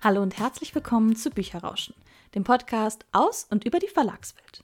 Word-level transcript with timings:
Hallo 0.00 0.22
und 0.22 0.38
herzlich 0.38 0.72
willkommen 0.76 1.16
zu 1.16 1.28
Bücherrauschen, 1.28 1.92
dem 2.36 2.44
Podcast 2.44 3.04
aus 3.10 3.48
und 3.50 3.64
über 3.64 3.80
die 3.80 3.88
Verlagswelt. 3.88 4.62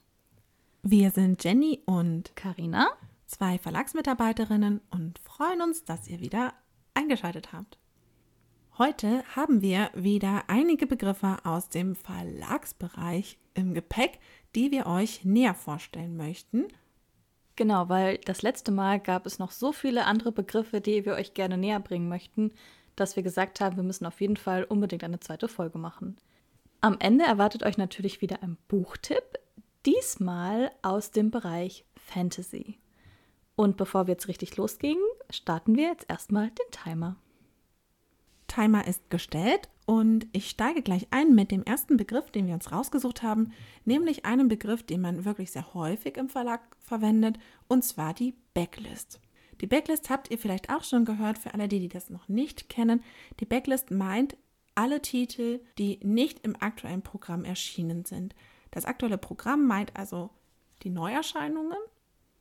Wir 0.81 1.11
sind 1.11 1.43
Jenny 1.43 1.81
und 1.85 2.33
Karina, 2.37 2.87
zwei 3.25 3.57
Verlagsmitarbeiterinnen 3.57 4.79
und 4.91 5.19
freuen 5.19 5.61
uns, 5.61 5.83
dass 5.83 6.07
ihr 6.07 6.21
wieder 6.21 6.53
eingeschaltet 6.93 7.51
habt. 7.51 7.77
Heute 8.77 9.25
haben 9.35 9.61
wir 9.61 9.89
wieder 9.93 10.45
einige 10.47 10.87
Begriffe 10.87 11.39
aus 11.43 11.67
dem 11.67 11.95
Verlagsbereich 11.95 13.37
im 13.55 13.73
Gepäck, 13.73 14.19
die 14.55 14.71
wir 14.71 14.85
euch 14.85 15.25
näher 15.25 15.53
vorstellen 15.53 16.15
möchten. 16.15 16.69
Genau, 17.57 17.89
weil 17.89 18.19
das 18.19 18.41
letzte 18.41 18.71
Mal 18.71 19.01
gab 19.01 19.25
es 19.25 19.37
noch 19.37 19.51
so 19.51 19.73
viele 19.73 20.05
andere 20.05 20.31
Begriffe, 20.31 20.79
die 20.79 21.03
wir 21.03 21.15
euch 21.15 21.33
gerne 21.33 21.57
näher 21.57 21.81
bringen 21.81 22.07
möchten, 22.07 22.53
dass 22.95 23.15
wir 23.15 23.23
gesagt 23.23 23.61
haben, 23.61 23.75
wir 23.75 23.83
müssen 23.83 24.05
auf 24.05 24.21
jeden 24.21 24.37
Fall 24.37 24.63
unbedingt 24.63 25.03
eine 25.03 25.19
zweite 25.19 25.47
Folge 25.47 25.77
machen. 25.77 26.17
Am 26.81 26.97
Ende 26.99 27.25
erwartet 27.25 27.63
euch 27.63 27.77
natürlich 27.77 28.21
wieder 28.21 28.43
ein 28.43 28.57
Buchtipp, 28.67 29.39
diesmal 29.85 30.71
aus 30.81 31.11
dem 31.11 31.31
Bereich 31.31 31.85
Fantasy. 31.95 32.77
Und 33.55 33.77
bevor 33.77 34.07
wir 34.07 34.13
jetzt 34.13 34.27
richtig 34.27 34.57
losgehen, 34.57 34.99
starten 35.29 35.75
wir 35.75 35.87
jetzt 35.87 36.09
erstmal 36.09 36.49
den 36.49 36.71
Timer. 36.71 37.15
Timer 38.47 38.85
ist 38.87 39.09
gestellt 39.09 39.69
und 39.85 40.27
ich 40.31 40.49
steige 40.49 40.81
gleich 40.81 41.07
ein 41.11 41.35
mit 41.35 41.51
dem 41.51 41.63
ersten 41.63 41.97
Begriff, 41.97 42.31
den 42.31 42.47
wir 42.47 42.53
uns 42.53 42.71
rausgesucht 42.71 43.23
haben, 43.23 43.51
nämlich 43.85 44.25
einem 44.25 44.47
Begriff, 44.47 44.83
den 44.83 45.01
man 45.01 45.25
wirklich 45.25 45.51
sehr 45.51 45.73
häufig 45.73 46.17
im 46.17 46.29
Verlag 46.29 46.61
verwendet, 46.79 47.37
und 47.67 47.83
zwar 47.83 48.13
die 48.13 48.35
Backlist. 48.53 49.19
Die 49.61 49.67
Backlist 49.67 50.09
habt 50.09 50.31
ihr 50.31 50.37
vielleicht 50.37 50.69
auch 50.69 50.83
schon 50.83 51.05
gehört, 51.05 51.37
für 51.37 51.53
alle, 51.53 51.67
die, 51.67 51.79
die 51.79 51.89
das 51.89 52.09
noch 52.09 52.27
nicht 52.27 52.69
kennen. 52.69 53.03
Die 53.39 53.45
Backlist 53.45 53.91
meint 53.91 54.35
alle 54.75 55.01
Titel, 55.01 55.61
die 55.77 55.99
nicht 56.03 56.41
im 56.41 56.55
aktuellen 56.61 57.01
Programm 57.01 57.45
erschienen 57.45 58.05
sind. 58.05 58.35
Das 58.71 58.85
aktuelle 58.85 59.17
Programm 59.17 59.65
meint 59.65 59.95
also 59.95 60.29
die 60.83 60.89
Neuerscheinungen, 60.89 61.77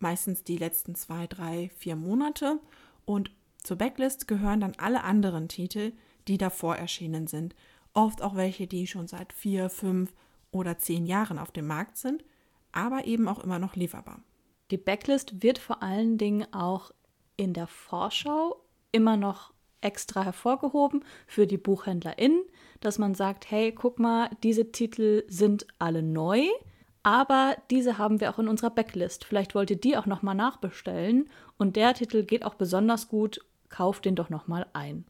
meistens 0.01 0.43
die 0.43 0.57
letzten 0.57 0.97
zwei, 0.97 1.27
drei, 1.29 1.71
vier 1.77 1.95
Monate. 1.95 2.59
Und 3.05 3.31
zur 3.63 3.77
Backlist 3.77 4.27
gehören 4.27 4.61
dann 4.61 4.75
alle 4.79 5.05
anderen 5.05 5.49
Titel, 5.49 5.93
die 6.27 6.39
davor 6.39 6.77
erschienen 6.77 7.29
sind. 7.29 7.55
Oft 7.93 8.23
auch 8.23 8.35
welche, 8.35 8.67
die 8.67 8.87
schon 8.89 9.07
seit 9.07 9.33
vier, 9.33 9.71
fünf 9.71 10.13
oder 10.51 10.79
zehn 10.79 11.07
Jahren 11.07 11.39
auf 11.39 11.53
dem 11.53 11.67
Markt 11.67 11.97
sind, 11.97 12.25
aber 12.73 13.05
eben 13.07 13.29
auch 13.29 13.39
immer 13.39 13.59
noch 13.59 13.77
lieferbar. 13.77 14.21
Die 14.71 14.77
Backlist 14.77 15.43
wird 15.43 15.59
vor 15.59 15.83
allen 15.83 16.19
Dingen 16.19 16.53
auch 16.53 16.91
in 17.37 17.53
der 17.53 17.67
Vorschau 17.67 18.61
immer 18.93 19.17
noch 19.17 19.53
extra 19.81 20.25
hervorgehoben 20.25 21.05
für 21.27 21.47
die 21.47 21.59
BuchhändlerInnen, 21.59 22.43
dass 22.81 22.99
man 22.99 23.15
sagt, 23.15 23.51
hey, 23.51 23.73
guck 23.73 23.99
mal, 23.99 24.31
diese 24.43 24.73
Titel 24.73 25.25
sind 25.29 25.67
alle 25.79 26.03
neu, 26.03 26.47
aber 27.03 27.57
diese 27.71 27.99
haben 27.99 28.21
wir 28.21 28.31
auch 28.31 28.39
in 28.39 28.49
unserer 28.49 28.71
Backlist. 28.71 29.25
Vielleicht 29.25 29.55
wollt 29.55 29.71
ihr 29.71 29.81
die 29.81 29.97
auch 29.97 30.07
nochmal 30.07 30.35
nachbestellen 30.35 31.29
und 31.59 31.77
der 31.77 31.95
Titel 31.95 32.25
geht 32.25 32.45
auch 32.45 32.55
besonders 32.55 33.09
gut, 33.09 33.45
kauft 33.69 34.07
den 34.07 34.17
doch 34.17 34.31
nochmal 34.31 34.67
ein. 34.73 35.05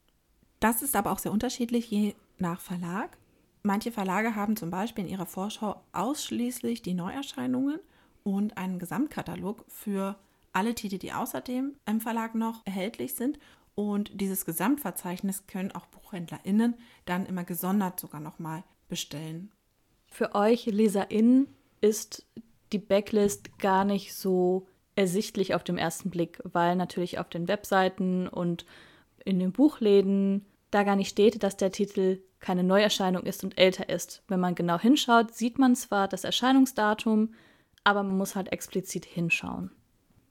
Das 0.58 0.82
ist 0.82 0.96
aber 0.96 1.12
auch 1.12 1.18
sehr 1.18 1.32
unterschiedlich 1.32 1.90
je 1.90 2.14
nach 2.38 2.60
Verlag. 2.60 3.16
Manche 3.62 3.92
Verlage 3.92 4.34
haben 4.34 4.56
zum 4.56 4.70
Beispiel 4.70 5.04
in 5.04 5.10
ihrer 5.10 5.26
Vorschau 5.26 5.80
ausschließlich 5.92 6.82
die 6.82 6.94
Neuerscheinungen 6.94 7.78
und 8.24 8.58
einen 8.58 8.78
Gesamtkatalog 8.78 9.64
für 9.68 10.16
alle 10.54 10.74
Titel, 10.74 10.98
die 10.98 11.12
außerdem 11.12 11.76
im 11.86 12.00
Verlag 12.00 12.34
noch 12.34 12.64
erhältlich 12.64 13.14
sind. 13.14 13.38
Und 13.74 14.20
dieses 14.20 14.44
Gesamtverzeichnis 14.44 15.46
können 15.46 15.72
auch 15.72 15.86
BuchhändlerInnen 15.86 16.74
dann 17.06 17.26
immer 17.26 17.44
gesondert 17.44 17.98
sogar 17.98 18.20
nochmal 18.20 18.62
bestellen. 18.88 19.50
Für 20.06 20.34
euch 20.34 20.66
LeserInnen 20.66 21.48
ist 21.80 22.24
die 22.72 22.78
Backlist 22.78 23.58
gar 23.58 23.84
nicht 23.84 24.14
so 24.14 24.68
ersichtlich 24.96 25.54
auf 25.54 25.64
den 25.64 25.76
ersten 25.76 26.10
Blick, 26.10 26.40
weil 26.44 26.76
natürlich 26.76 27.18
auf 27.18 27.28
den 27.28 27.48
Webseiten 27.48 28.28
und 28.28 28.64
in 29.24 29.40
den 29.40 29.52
Buchläden 29.52 30.44
da 30.70 30.84
gar 30.84 30.96
nicht 30.96 31.08
steht, 31.08 31.42
dass 31.42 31.56
der 31.56 31.72
Titel 31.72 32.22
keine 32.40 32.62
Neuerscheinung 32.62 33.24
ist 33.24 33.42
und 33.42 33.58
älter 33.58 33.88
ist. 33.88 34.22
Wenn 34.28 34.40
man 34.40 34.54
genau 34.54 34.78
hinschaut, 34.78 35.34
sieht 35.34 35.58
man 35.58 35.74
zwar 35.74 36.08
das 36.08 36.24
Erscheinungsdatum, 36.24 37.34
aber 37.84 38.02
man 38.02 38.16
muss 38.16 38.36
halt 38.36 38.52
explizit 38.52 39.04
hinschauen. 39.04 39.70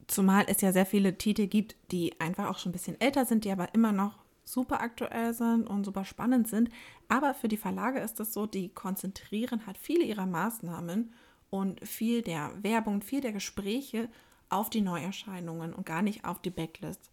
Zumal 0.06 0.44
es 0.48 0.60
ja 0.60 0.72
sehr 0.72 0.86
viele 0.86 1.16
Titel 1.16 1.46
gibt, 1.46 1.76
die 1.90 2.18
einfach 2.20 2.48
auch 2.48 2.58
schon 2.58 2.70
ein 2.70 2.74
bisschen 2.74 3.00
älter 3.00 3.24
sind, 3.24 3.44
die 3.44 3.50
aber 3.50 3.72
immer 3.74 3.92
noch 3.92 4.18
super 4.44 4.80
aktuell 4.80 5.32
sind 5.32 5.66
und 5.66 5.84
super 5.84 6.04
spannend 6.04 6.48
sind. 6.48 6.68
Aber 7.08 7.34
für 7.34 7.48
die 7.48 7.56
Verlage 7.56 8.00
ist 8.00 8.20
es 8.20 8.32
so, 8.34 8.46
die 8.46 8.68
konzentrieren 8.68 9.66
halt 9.66 9.78
viele 9.78 10.04
ihrer 10.04 10.26
Maßnahmen 10.26 11.12
und 11.50 11.86
viel 11.86 12.22
der 12.22 12.50
Werbung, 12.62 13.00
viel 13.00 13.20
der 13.20 13.32
Gespräche 13.32 14.08
auf 14.48 14.70
die 14.70 14.82
Neuerscheinungen 14.82 15.72
und 15.72 15.86
gar 15.86 16.02
nicht 16.02 16.24
auf 16.24 16.40
die 16.40 16.50
Backlist. 16.50 17.10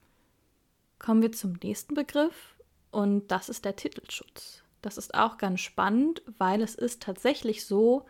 Kommen 0.99 1.21
wir 1.21 1.31
zum 1.31 1.53
nächsten 1.63 1.95
Begriff 1.95 2.55
und 2.91 3.31
das 3.31 3.49
ist 3.49 3.65
der 3.65 3.75
Titelschutz. 3.75 4.63
Das 4.81 4.97
ist 4.97 5.13
auch 5.13 5.37
ganz 5.37 5.61
spannend, 5.61 6.21
weil 6.37 6.61
es 6.61 6.75
ist 6.75 7.03
tatsächlich 7.03 7.65
so, 7.65 8.05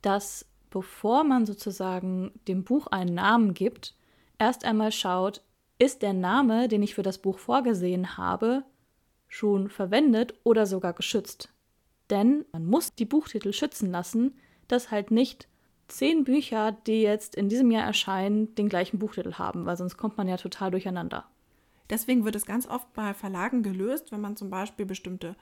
dass 0.00 0.46
bevor 0.70 1.24
man 1.24 1.46
sozusagen 1.46 2.32
dem 2.48 2.64
Buch 2.64 2.86
einen 2.86 3.14
Namen 3.14 3.54
gibt, 3.54 3.94
erst 4.42 4.64
einmal 4.64 4.90
schaut, 4.90 5.40
ist 5.78 6.02
der 6.02 6.12
Name, 6.12 6.68
den 6.68 6.82
ich 6.82 6.94
für 6.94 7.02
das 7.02 7.18
Buch 7.18 7.38
vorgesehen 7.38 8.16
habe, 8.16 8.64
schon 9.28 9.70
verwendet 9.70 10.34
oder 10.42 10.66
sogar 10.66 10.92
geschützt. 10.92 11.52
Denn 12.10 12.44
man 12.52 12.66
muss 12.66 12.94
die 12.94 13.04
Buchtitel 13.04 13.52
schützen 13.52 13.90
lassen, 13.90 14.34
dass 14.68 14.90
halt 14.90 15.10
nicht 15.10 15.48
zehn 15.86 16.24
Bücher, 16.24 16.72
die 16.72 17.02
jetzt 17.02 17.36
in 17.36 17.48
diesem 17.48 17.70
Jahr 17.70 17.84
erscheinen, 17.84 18.54
den 18.56 18.68
gleichen 18.68 18.98
Buchtitel 18.98 19.34
haben, 19.34 19.64
weil 19.64 19.76
sonst 19.76 19.96
kommt 19.96 20.16
man 20.16 20.28
ja 20.28 20.36
total 20.36 20.70
durcheinander. 20.72 21.24
Deswegen 21.88 22.24
wird 22.24 22.34
es 22.34 22.46
ganz 22.46 22.66
oft 22.66 22.92
bei 22.94 23.14
Verlagen 23.14 23.62
gelöst, 23.62 24.10
wenn 24.10 24.20
man 24.20 24.36
zum 24.36 24.50
Beispiel 24.50 24.86
bestimmte 24.86 25.36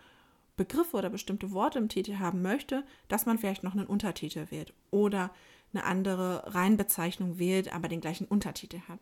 Begriffe 0.57 0.97
oder 0.99 1.09
bestimmte 1.09 1.53
Worte 1.53 1.79
im 1.79 1.89
Titel 1.89 2.19
haben 2.19 2.43
möchte, 2.43 2.85
dass 3.09 3.25
man 3.25 3.39
vielleicht 3.39 3.63
noch 3.63 3.73
einen 3.73 3.87
Untertitel 3.87 4.47
wählt 4.51 4.75
oder 4.91 5.31
eine 5.73 5.85
andere 5.85 6.55
Reihenbezeichnung 6.55 7.39
wählt, 7.39 7.73
aber 7.73 7.89
den 7.89 8.01
gleichen 8.01 8.27
Untertitel 8.27 8.81
hat. 8.89 8.99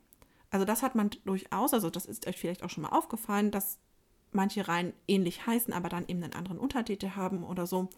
Also 0.50 0.64
das 0.64 0.82
hat 0.82 0.94
man 0.94 1.10
durchaus, 1.24 1.74
also 1.74 1.90
das 1.90 2.06
ist 2.06 2.26
euch 2.26 2.36
vielleicht 2.36 2.62
auch 2.62 2.70
schon 2.70 2.82
mal 2.82 2.90
aufgefallen, 2.90 3.50
dass 3.50 3.78
manche 4.32 4.68
Reihen 4.68 4.92
ähnlich 5.06 5.46
heißen, 5.46 5.72
aber 5.72 5.88
dann 5.88 6.06
eben 6.06 6.22
einen 6.22 6.34
anderen 6.34 6.58
Untertitel 6.58 7.10
haben 7.10 7.44
oder 7.44 7.66
so. 7.66 7.88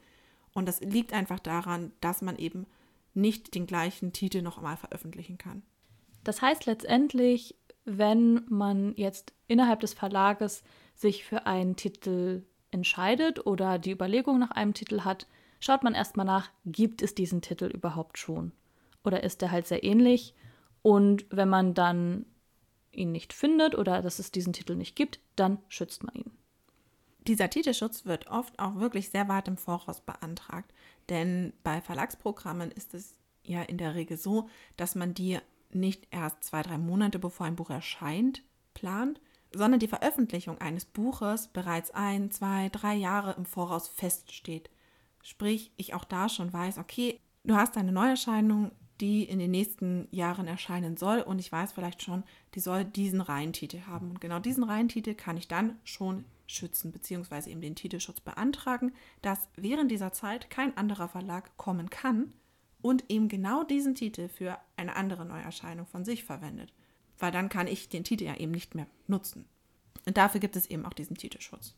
Und 0.53 0.67
das 0.67 0.81
liegt 0.81 1.13
einfach 1.13 1.39
daran, 1.39 1.93
dass 2.01 2.23
man 2.23 2.37
eben 2.37 2.67
nicht 3.15 3.55
den 3.55 3.67
gleichen 3.67 4.13
Titel 4.13 4.43
noch 4.43 4.59
einmal 4.59 4.77
veröffentlichen 4.77 5.39
kann. 5.39 5.63
Das 6.25 6.43
heißt 6.43 6.67
letztendlich, 6.67 7.57
wenn 7.85 8.45
man 8.49 8.95
jetzt 8.97 9.33
innerhalb 9.49 9.81
des 9.81 9.95
Verlages 9.95 10.63
sich 10.95 11.25
für 11.25 11.47
einen 11.47 11.77
Titel 11.77 12.45
entscheidet 12.71 13.47
oder 13.47 13.79
die 13.79 13.91
Überlegung 13.91 14.39
nach 14.39 14.51
einem 14.51 14.75
Titel 14.75 15.01
hat, 15.03 15.27
schaut 15.61 15.83
man 15.83 15.95
erstmal 15.95 16.27
nach, 16.27 16.51
gibt 16.65 17.03
es 17.03 17.15
diesen 17.15 17.43
Titel 17.43 17.67
überhaupt 17.67 18.19
schon? 18.19 18.53
Oder 19.05 19.23
ist 19.23 19.43
er 19.43 19.51
halt 19.51 19.67
sehr 19.67 19.85
ähnlich? 19.85 20.35
Und 20.83 21.27
wenn 21.31 21.49
man 21.49 21.75
dann 21.75 22.27
ihn 22.93 23.13
nicht 23.13 23.33
findet 23.33 23.77
oder 23.77 24.03
dass 24.03 24.19
es 24.19 24.31
diesen 24.31 24.53
Titel 24.53 24.75
nicht 24.75 24.97
gibt, 24.97 25.21
dann 25.37 25.59
schützt 25.69 26.05
man 26.05 26.15
ihn. 26.15 26.31
Dieser 27.27 27.51
Titelschutz 27.51 28.07
wird 28.07 28.29
oft 28.29 28.59
auch 28.59 28.77
wirklich 28.77 29.11
sehr 29.11 29.29
weit 29.29 29.47
im 29.47 29.57
Voraus 29.57 30.01
beantragt, 30.01 30.73
denn 31.09 31.53
bei 31.63 31.81
Verlagsprogrammen 31.81 32.71
ist 32.71 32.95
es 32.95 33.15
ja 33.45 33.63
in 33.63 33.79
der 33.79 33.95
Regel 33.95 34.17
so, 34.17 34.49
dass 34.77 34.95
man 34.95 35.15
die 35.15 35.39
nicht 35.71 36.09
erst 36.11 36.43
zwei, 36.45 36.63
drei 36.63 36.79
Monate 36.79 37.19
bevor 37.19 37.47
ein 37.47 37.57
Buch 37.57 37.71
erscheint 37.71 38.43
plant, 38.75 39.21
sondern 39.53 39.81
die 39.81 39.89
Veröffentlichung 39.89 40.59
eines 40.59 40.85
Buches 40.85 41.49
bereits 41.49 41.91
ein, 41.91 42.31
zwei, 42.31 42.69
drei 42.71 42.95
Jahre 42.95 43.35
im 43.37 43.45
Voraus 43.45 43.89
feststeht. 43.89 44.71
Sprich, 45.23 45.73
ich 45.77 45.95
auch 45.95 46.05
da 46.05 46.29
schon 46.29 46.53
weiß, 46.53 46.79
okay, 46.79 47.21
du 47.45 47.55
hast 47.55 47.77
eine 47.77 47.93
Neuerscheinung, 47.93 48.73
die 49.01 49.25
in 49.25 49.39
den 49.39 49.51
nächsten 49.51 50.09
Jahren 50.11 50.47
erscheinen 50.47 50.97
soll 50.97 51.21
und 51.21 51.39
ich 51.39 51.51
weiß 51.51 51.73
vielleicht 51.73 52.03
schon, 52.03 52.25
die 52.55 52.61
soll 52.61 52.85
diesen 52.85 53.21
Reihentitel 53.21 53.81
haben. 53.87 54.11
Und 54.11 54.21
genau 54.21 54.39
diesen 54.39 54.65
Reihentitel 54.65 55.15
kann 55.15 55.37
ich 55.37 55.49
dann 55.49 55.79
schon 55.85 56.25
schützen, 56.47 56.93
beziehungsweise 56.93 57.51
eben 57.51 57.61
den 57.61 57.77
Titelschutz 57.77 58.21
beantragen, 58.21 58.93
dass 59.23 59.49
während 59.57 59.91
dieser 59.91 60.13
Zeit 60.13 60.51
kein 60.51 60.77
anderer 60.77 61.09
Verlag 61.09 61.57
kommen 61.57 61.91
kann 61.91 62.33
und 62.83 63.05
eben 63.09 63.29
genau 63.29 63.65
diesen 63.65 63.95
Titel 63.95 64.29
für 64.29 64.59
eine 64.77 64.97
andere 64.97 65.25
Neuerscheinung 65.25 65.87
von 65.87 66.05
sich 66.05 66.25
verwendet. 66.25 66.73
Weil 67.19 67.33
dann 67.33 67.49
kann 67.49 67.67
ich 67.67 67.89
den 67.89 68.05
Titel 68.05 68.25
ja 68.25 68.37
eben 68.37 68.53
nicht 68.53 68.75
mehr 68.75 68.87
nutzen. 69.07 69.47
Und 70.07 70.17
dafür 70.17 70.41
gibt 70.41 70.57
es 70.57 70.67
eben 70.67 70.87
auch 70.87 70.95
diesen 70.95 71.17
Titelschutz. 71.17 71.75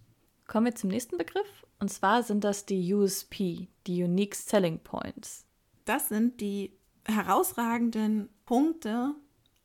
Kommen 0.46 0.66
wir 0.66 0.74
zum 0.74 0.90
nächsten 0.90 1.18
Begriff. 1.18 1.66
Und 1.78 1.90
zwar 1.90 2.22
sind 2.22 2.44
das 2.44 2.66
die 2.66 2.94
USP, 2.94 3.68
die 3.86 4.02
Unique 4.04 4.34
Selling 4.34 4.78
Points. 4.78 5.46
Das 5.84 6.08
sind 6.08 6.40
die 6.40 6.72
herausragenden 7.04 8.28
Punkte 8.46 9.14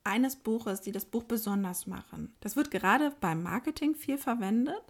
eines 0.03 0.37
Buches, 0.37 0.81
die 0.81 0.91
das 0.91 1.05
Buch 1.05 1.23
besonders 1.23 1.85
machen. 1.85 2.33
Das 2.39 2.55
wird 2.55 2.71
gerade 2.71 3.13
beim 3.19 3.43
Marketing 3.43 3.95
viel 3.95 4.17
verwendet, 4.17 4.81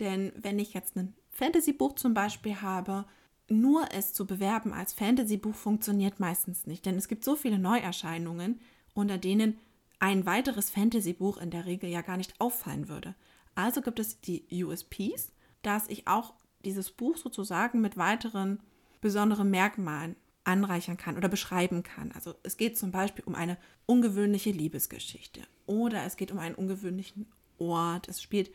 denn 0.00 0.32
wenn 0.36 0.58
ich 0.58 0.74
jetzt 0.74 0.96
einen 0.96 1.14
Fantasy-Buch 1.30 1.94
zum 1.94 2.14
Beispiel 2.14 2.62
habe, 2.62 3.04
nur 3.48 3.88
es 3.92 4.14
zu 4.14 4.26
bewerben 4.26 4.72
als 4.72 4.94
Fantasy-Buch 4.94 5.54
funktioniert 5.54 6.18
meistens 6.18 6.66
nicht, 6.66 6.86
denn 6.86 6.96
es 6.96 7.08
gibt 7.08 7.24
so 7.24 7.36
viele 7.36 7.58
Neuerscheinungen, 7.58 8.60
unter 8.94 9.18
denen 9.18 9.58
ein 9.98 10.26
weiteres 10.26 10.70
Fantasy-Buch 10.70 11.36
in 11.38 11.50
der 11.50 11.66
Regel 11.66 11.90
ja 11.90 12.00
gar 12.00 12.16
nicht 12.16 12.40
auffallen 12.40 12.88
würde. 12.88 13.14
Also 13.54 13.82
gibt 13.82 13.98
es 13.98 14.20
die 14.20 14.64
USPs, 14.64 15.32
dass 15.62 15.88
ich 15.88 16.08
auch 16.08 16.34
dieses 16.64 16.90
Buch 16.90 17.16
sozusagen 17.16 17.80
mit 17.80 17.96
weiteren 17.96 18.60
besonderen 19.00 19.50
Merkmalen 19.50 20.16
anreichern 20.44 20.96
kann 20.96 21.16
oder 21.16 21.28
beschreiben 21.28 21.82
kann. 21.82 22.12
Also 22.12 22.34
es 22.42 22.56
geht 22.56 22.78
zum 22.78 22.90
Beispiel 22.90 23.24
um 23.24 23.34
eine 23.34 23.56
ungewöhnliche 23.86 24.50
Liebesgeschichte 24.50 25.40
oder 25.66 26.04
es 26.04 26.16
geht 26.16 26.30
um 26.30 26.38
einen 26.38 26.54
ungewöhnlichen 26.54 27.26
Ort. 27.58 28.08
Es 28.08 28.22
spielt 28.22 28.50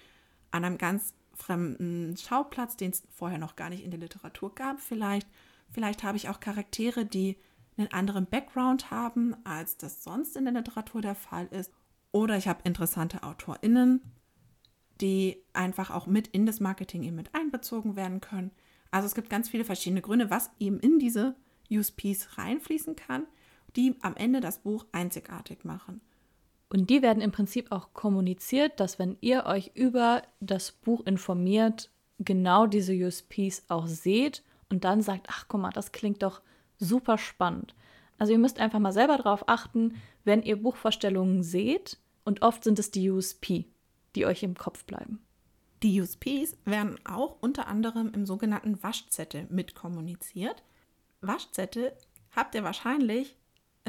an 0.51 0.65
einem 0.65 0.77
ganz 0.77 1.13
fremden 1.33 2.15
Schauplatz, 2.17 2.75
den 2.77 2.91
es 2.91 3.03
vorher 3.09 3.37
noch 3.37 3.55
gar 3.55 3.69
nicht 3.69 3.83
in 3.83 3.91
der 3.91 3.99
Literatur 3.99 4.53
gab. 4.53 4.79
Vielleicht, 4.79 5.27
vielleicht 5.71 6.03
habe 6.03 6.17
ich 6.17 6.29
auch 6.29 6.39
Charaktere, 6.39 7.05
die 7.05 7.37
einen 7.77 7.91
anderen 7.91 8.25
Background 8.25 8.91
haben, 8.91 9.35
als 9.45 9.77
das 9.77 10.03
sonst 10.03 10.35
in 10.35 10.45
der 10.45 10.53
Literatur 10.53 11.01
der 11.01 11.15
Fall 11.15 11.47
ist. 11.47 11.71
Oder 12.11 12.37
ich 12.37 12.47
habe 12.47 12.61
interessante 12.63 13.23
AutorInnen, 13.23 14.01
die 14.99 15.37
einfach 15.53 15.91
auch 15.91 16.07
mit 16.07 16.27
in 16.27 16.45
das 16.45 16.59
Marketing 16.59 17.03
eben 17.03 17.15
mit 17.15 17.33
einbezogen 17.33 17.95
werden 17.95 18.19
können. 18.19 18.51
Also 18.91 19.05
es 19.05 19.15
gibt 19.15 19.29
ganz 19.29 19.49
viele 19.49 19.63
verschiedene 19.63 20.01
Gründe, 20.01 20.29
was 20.29 20.51
eben 20.59 20.79
in 20.79 20.99
diese 20.99 21.35
USPs 21.71 22.37
reinfließen 22.37 22.95
kann, 22.95 23.25
die 23.75 23.95
am 24.01 24.15
Ende 24.15 24.39
das 24.39 24.59
Buch 24.59 24.85
einzigartig 24.91 25.63
machen. 25.63 26.01
Und 26.69 26.89
die 26.89 27.01
werden 27.01 27.21
im 27.21 27.31
Prinzip 27.31 27.71
auch 27.71 27.93
kommuniziert, 27.93 28.79
dass 28.79 28.99
wenn 28.99 29.17
ihr 29.21 29.45
euch 29.45 29.71
über 29.73 30.21
das 30.39 30.71
Buch 30.71 31.05
informiert, 31.05 31.89
genau 32.19 32.67
diese 32.67 32.93
USPs 32.93 33.63
auch 33.69 33.87
seht 33.87 34.43
und 34.69 34.83
dann 34.83 35.01
sagt, 35.01 35.27
ach 35.29 35.45
guck 35.47 35.61
mal, 35.61 35.71
das 35.71 35.91
klingt 35.91 36.21
doch 36.21 36.41
super 36.77 37.17
spannend. 37.17 37.75
Also 38.17 38.33
ihr 38.33 38.39
müsst 38.39 38.59
einfach 38.59 38.79
mal 38.79 38.91
selber 38.91 39.17
darauf 39.17 39.47
achten, 39.47 39.95
wenn 40.23 40.43
ihr 40.43 40.61
Buchvorstellungen 40.61 41.41
seht 41.41 41.97
und 42.23 42.41
oft 42.41 42.63
sind 42.63 42.77
es 42.77 42.91
die 42.91 43.09
USP, 43.09 43.65
die 44.15 44.25
euch 44.25 44.43
im 44.43 44.55
Kopf 44.55 44.83
bleiben. 44.83 45.21
Die 45.81 46.01
USPs 46.01 46.57
werden 46.65 46.99
auch 47.05 47.37
unter 47.39 47.67
anderem 47.67 48.11
im 48.13 48.25
sogenannten 48.25 48.83
Waschzettel 48.83 49.47
mitkommuniziert. 49.49 50.61
Waschzettel 51.21 51.93
habt 52.35 52.55
ihr 52.55 52.63
wahrscheinlich 52.63 53.35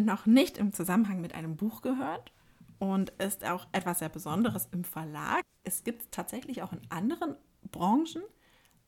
noch 0.00 0.26
nicht 0.26 0.58
im 0.58 0.72
Zusammenhang 0.72 1.20
mit 1.20 1.34
einem 1.34 1.56
Buch 1.56 1.82
gehört 1.82 2.32
und 2.78 3.10
ist 3.18 3.44
auch 3.44 3.66
etwas 3.72 4.00
sehr 4.00 4.08
Besonderes 4.08 4.68
im 4.72 4.84
Verlag. 4.84 5.42
Es 5.64 5.84
gibt 5.84 6.02
es 6.02 6.10
tatsächlich 6.10 6.62
auch 6.62 6.72
in 6.72 6.80
anderen 6.88 7.36
Branchen, 7.70 8.22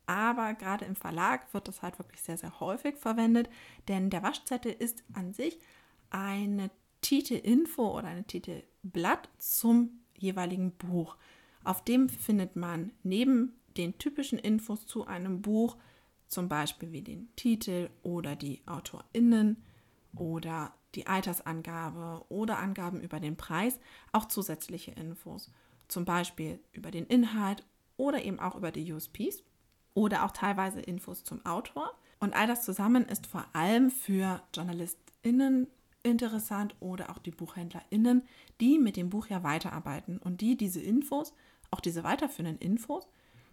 aber 0.06 0.54
gerade 0.54 0.84
im 0.84 0.96
Verlag 0.96 1.52
wird 1.52 1.68
das 1.68 1.82
halt 1.82 1.98
wirklich 1.98 2.22
sehr, 2.22 2.38
sehr 2.38 2.58
häufig 2.60 2.96
verwendet, 2.96 3.48
denn 3.88 4.10
der 4.10 4.22
Waschzettel 4.22 4.72
ist 4.72 5.04
an 5.12 5.32
sich 5.32 5.58
eine 6.10 6.70
Titelinfo 7.02 7.98
oder 7.98 8.08
eine 8.08 8.24
Titelblatt 8.24 9.28
zum 9.38 10.00
jeweiligen 10.16 10.72
Buch. 10.72 11.16
Auf 11.64 11.84
dem 11.84 12.08
findet 12.08 12.56
man 12.56 12.92
neben 13.02 13.60
den 13.76 13.98
typischen 13.98 14.38
Infos 14.38 14.86
zu 14.86 15.06
einem 15.06 15.42
Buch, 15.42 15.76
zum 16.32 16.49
Beispiel 16.49 16.93
wie 16.93 17.02
den 17.02 17.29
Titel 17.37 17.90
oder 18.02 18.37
die 18.37 18.62
AutorInnen 18.67 19.62
oder 20.17 20.73
die 20.94 21.06
Altersangabe 21.06 22.25
oder 22.31 22.58
Angaben 22.58 23.00
über 23.00 23.20
den 23.20 23.37
Preis, 23.37 23.79
auch 24.12 24.25
zusätzliche 24.25 24.93
Infos, 24.93 25.50
zum 25.88 26.06
Beispiel 26.06 26.58
über 26.73 26.90
den 26.90 27.06
Inhalt 27.06 27.67
oder 27.99 28.25
eben 28.25 28.40
auch 28.40 28.56
über 28.56 28.73
die 28.73 28.90
USPs 28.90 29.43
oder 29.93 30.25
auch 30.25 30.31
teilweise 30.31 30.81
Infos 30.81 31.23
zum 31.23 31.44
Autor. 31.44 31.93
Und 32.19 32.34
all 32.34 32.46
das 32.46 32.64
zusammen 32.64 33.05
ist 33.05 33.26
vor 33.26 33.44
allem 33.52 33.90
für 33.90 34.43
JournalistInnen 34.55 35.67
interessant 36.02 36.75
oder 36.81 37.11
auch 37.11 37.19
die 37.19 37.31
BuchhändlerInnen, 37.31 38.23
die 38.58 38.79
mit 38.79 38.96
dem 38.96 39.11
Buch 39.11 39.26
ja 39.26 39.43
weiterarbeiten 39.43 40.17
und 40.17 40.40
die 40.40 40.56
diese 40.56 40.81
Infos 40.81 41.34
auch 41.70 41.81
diese 41.81 42.05
weiterführenden 42.05 42.58
Infos 42.58 43.06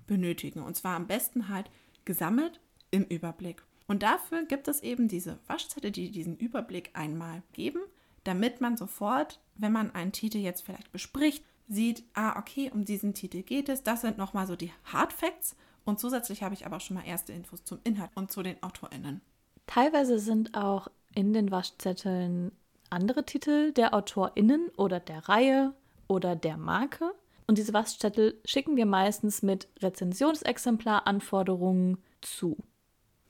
benötigen. 0.07 0.61
Und 0.61 0.75
zwar 0.75 0.95
am 0.95 1.07
besten 1.07 1.49
halt 1.49 1.69
gesammelt 2.05 2.61
im 2.91 3.03
Überblick. 3.03 3.63
Und 3.87 4.03
dafür 4.03 4.45
gibt 4.45 4.67
es 4.67 4.81
eben 4.81 5.07
diese 5.07 5.39
Waschzettel, 5.47 5.91
die 5.91 6.11
diesen 6.11 6.37
Überblick 6.37 6.91
einmal 6.93 7.41
geben, 7.53 7.81
damit 8.23 8.61
man 8.61 8.77
sofort, 8.77 9.39
wenn 9.55 9.71
man 9.71 9.93
einen 9.95 10.11
Titel 10.11 10.37
jetzt 10.37 10.61
vielleicht 10.61 10.91
bespricht, 10.91 11.43
sieht, 11.67 12.03
ah, 12.13 12.37
okay, 12.37 12.71
um 12.73 12.85
diesen 12.85 13.13
Titel 13.13 13.43
geht 13.43 13.69
es. 13.69 13.83
Das 13.83 14.01
sind 14.01 14.17
nochmal 14.17 14.47
so 14.47 14.55
die 14.55 14.71
Hard 14.91 15.13
Facts. 15.13 15.55
Und 15.85 15.99
zusätzlich 15.99 16.43
habe 16.43 16.53
ich 16.53 16.65
aber 16.65 16.77
auch 16.77 16.81
schon 16.81 16.97
mal 16.97 17.05
erste 17.05 17.33
Infos 17.33 17.63
zum 17.63 17.79
Inhalt 17.83 18.11
und 18.15 18.31
zu 18.31 18.43
den 18.43 18.61
AutorInnen. 18.61 19.21
Teilweise 19.65 20.19
sind 20.19 20.55
auch 20.55 20.87
in 21.15 21.33
den 21.33 21.51
Waschzetteln 21.51 22.51
andere 22.89 23.25
Titel 23.25 23.71
der 23.71 23.93
AutorInnen 23.93 24.69
oder 24.77 24.99
der 24.99 25.29
Reihe 25.29 25.73
oder 26.07 26.35
der 26.35 26.57
Marke. 26.57 27.13
Und 27.47 27.57
diese 27.57 27.73
Waschzettel 27.73 28.39
schicken 28.45 28.75
wir 28.75 28.85
meistens 28.85 29.41
mit 29.41 29.69
Rezensionsexemplaranforderungen 29.81 31.97
zu. 32.21 32.57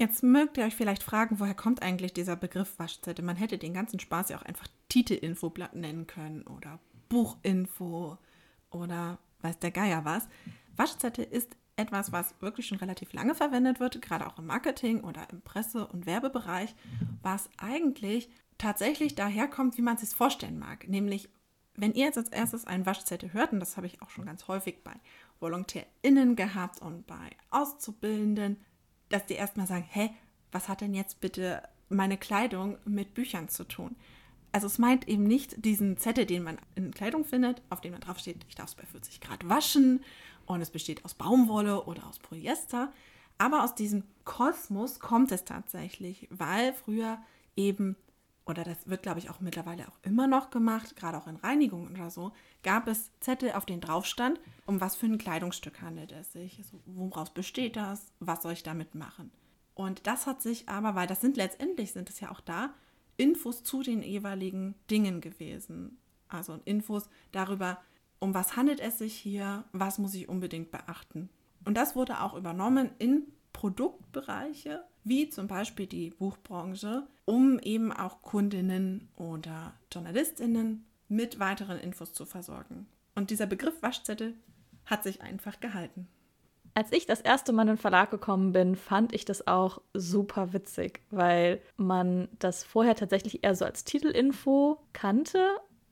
Jetzt 0.02 0.24
mögt 0.24 0.58
ihr 0.58 0.64
euch 0.64 0.76
vielleicht 0.76 1.04
fragen, 1.04 1.42
woher 1.42 1.54
kommt 1.54 1.84
eigentlich 1.84 2.14
dieser 2.14 2.38
Begriff 2.38 2.80
Waschzettel? 2.80 3.26
Man 3.26 3.36
hätte 3.36 3.58
den 3.58 3.74
ganzen 3.74 4.00
Spaß 4.00 4.30
ja 4.30 4.38
auch 4.38 4.44
einfach 4.44 4.68
Titelinfoblatt 4.88 5.76
nennen 5.76 6.08
können 6.08 6.44
oder 6.44 6.80
Buchinfo 7.10 8.18
oder 8.70 9.20
weiß 9.42 9.60
der 9.60 9.72
Geier 9.72 10.06
was. 10.06 10.30
Waschzettel 10.78 11.26
ist 11.26 11.58
etwas, 11.76 12.14
was 12.14 12.34
wirklich 12.40 12.66
schon 12.66 12.78
relativ 12.78 13.12
lange 13.12 13.36
verwendet 13.36 13.82
wird, 13.82 14.02
gerade 14.02 14.26
auch 14.26 14.40
im 14.40 14.46
Marketing 14.46 15.02
oder 15.04 15.30
im 15.32 15.42
Presse- 15.42 15.88
und 15.88 16.06
Werbebereich, 16.06 16.74
was 17.22 17.50
eigentlich 17.58 18.30
tatsächlich 18.58 19.16
daherkommt, 19.16 19.78
wie 19.78 19.82
man 19.82 19.96
es 19.96 20.02
sich 20.02 20.16
vorstellen 20.16 20.60
mag, 20.60 20.88
nämlich 20.88 21.28
wenn 21.76 21.94
ihr 21.94 22.06
jetzt 22.06 22.18
als 22.18 22.30
erstes 22.30 22.66
einen 22.66 22.86
Waschzettel 22.86 23.34
hört, 23.34 23.52
und 23.52 23.60
das 23.60 23.76
habe 23.76 23.88
ich 23.88 24.02
auch 24.02 24.10
schon 24.10 24.26
ganz 24.26 24.48
häufig 24.48 24.84
bei 24.84 24.96
VolontärInnen 25.40 26.36
gehabt 26.36 26.82
und 26.82 27.06
bei 27.08 27.32
Auszubildenden, 27.52 28.58
dass 29.10 29.26
die 29.26 29.36
erstmal 29.36 29.68
sagen, 29.68 29.86
hä, 29.90 30.10
was 30.52 30.70
hat 30.70 30.82
denn 30.82 30.94
jetzt 30.94 31.20
bitte 31.20 31.62
meine 31.90 32.18
Kleidung 32.18 32.78
mit 32.86 33.14
Büchern 33.14 33.50
zu 33.50 33.64
tun? 33.64 33.96
Also 34.52 34.68
es 34.68 34.80
meint 34.80 35.08
eben 35.08 35.24
nicht 35.24 35.64
diesen 35.64 35.98
Zettel, 35.98 36.26
den 36.26 36.44
man 36.44 36.58
in 36.76 36.92
Kleidung 36.92 37.24
findet, 37.24 37.62
auf 37.70 37.82
dem 37.82 37.92
man 37.92 38.02
drauf 38.02 38.18
steht, 38.18 38.46
ich 38.48 38.56
darf 38.56 38.70
es 38.70 38.76
bei 38.76 38.86
40 38.86 39.22
Grad 39.22 39.48
waschen 39.48 40.04
und 40.46 40.62
es 40.62 40.72
besteht 40.72 41.06
aus 41.06 41.14
Baumwolle 41.14 41.84
oder 41.84 42.08
aus 42.08 42.18
Polyester. 42.20 42.92
Aber 43.38 43.64
aus 43.64 43.76
diesem 43.76 44.04
Kosmos 44.26 45.00
kommt 45.00 45.32
es 45.32 45.46
tatsächlich, 45.46 46.28
weil 46.32 46.74
früher 46.74 47.20
eben 47.56 47.96
oder 48.50 48.64
das 48.64 48.88
wird, 48.88 49.04
glaube 49.04 49.20
ich, 49.20 49.30
auch 49.30 49.40
mittlerweile 49.40 49.88
auch 49.88 49.98
immer 50.02 50.28
noch 50.28 50.50
gemacht, 50.50 50.96
gerade 50.96 51.18
auch 51.18 51.28
in 51.28 51.38
Reinigungen 51.38 51.94
oder 51.96 52.10
so, 52.10 52.32
gab 52.64 52.88
es 52.88 53.12
Zettel, 53.20 53.52
auf 53.54 53.66
denen 53.66 53.82
drauf 53.82 54.06
stand, 54.06 54.40
um 54.66 54.82
was 54.82 54.96
für 54.96 55.06
ein 55.06 55.18
Kleidungsstück 55.18 55.82
handelt 55.82 56.12
es 56.12 56.34
sich, 56.34 56.58
also, 56.58 56.80
woraus 56.86 57.30
besteht 57.34 57.76
das, 57.76 58.12
was 58.20 58.42
soll 58.42 58.54
ich 58.54 58.64
damit 58.64 58.96
machen. 58.96 59.32
Und 59.76 60.08
das 60.08 60.28
hat 60.28 60.42
sich 60.42 60.68
aber, 60.68 60.96
weil 60.96 61.08
das 61.08 61.22
sind 61.22 61.38
letztendlich, 61.38 61.94
sind 61.94 62.10
es 62.10 62.20
ja 62.20 62.32
auch 62.32 62.42
da, 62.42 62.74
Infos 63.16 63.64
zu 63.64 63.84
den 63.84 64.02
jeweiligen 64.02 64.76
Dingen 64.90 65.22
gewesen. 65.22 65.98
Also 66.28 66.60
Infos 66.66 67.10
darüber, 67.32 67.80
um 68.20 68.34
was 68.34 68.56
handelt 68.56 68.80
es 68.80 68.98
sich 68.98 69.16
hier, 69.16 69.64
was 69.72 69.98
muss 69.98 70.14
ich 70.14 70.28
unbedingt 70.28 70.72
beachten. 70.72 71.30
Und 71.66 71.76
das 71.76 71.96
wurde 71.96 72.22
auch 72.22 72.34
übernommen 72.34 72.92
in 72.98 73.24
Produktbereiche, 73.60 74.86
wie 75.04 75.30
zum 75.30 75.48
Beispiel 75.48 75.86
die 75.86 76.12
Buchbranche, 76.12 77.06
um 77.26 77.60
eben 77.60 77.92
auch 77.92 78.22
Kundinnen 78.22 79.10
oder 79.18 79.74
Journalistinnen 79.92 80.86
mit 81.10 81.42
weiteren 81.42 81.78
Infos 81.78 82.14
zu 82.14 82.26
versorgen. 82.26 82.88
Und 83.16 83.32
dieser 83.32 83.48
Begriff 83.48 83.82
Waschzettel 83.82 84.36
hat 84.86 85.04
sich 85.04 85.22
einfach 85.22 85.60
gehalten. 85.60 86.08
Als 86.74 86.94
ich 86.94 87.06
das 87.06 87.20
erste 87.20 87.52
Mal 87.52 87.64
in 87.64 87.68
den 87.70 87.78
Verlag 87.78 88.12
gekommen 88.12 88.54
bin, 88.54 88.78
fand 88.78 89.12
ich 89.12 89.26
das 89.26 89.46
auch 89.46 89.82
super 89.94 90.54
witzig, 90.54 91.02
weil 91.10 91.62
man 91.76 92.30
das 92.40 92.64
vorher 92.64 92.96
tatsächlich 92.96 93.44
eher 93.44 93.56
so 93.56 93.66
als 93.66 93.84
Titelinfo 93.84 94.80
kannte 94.94 95.46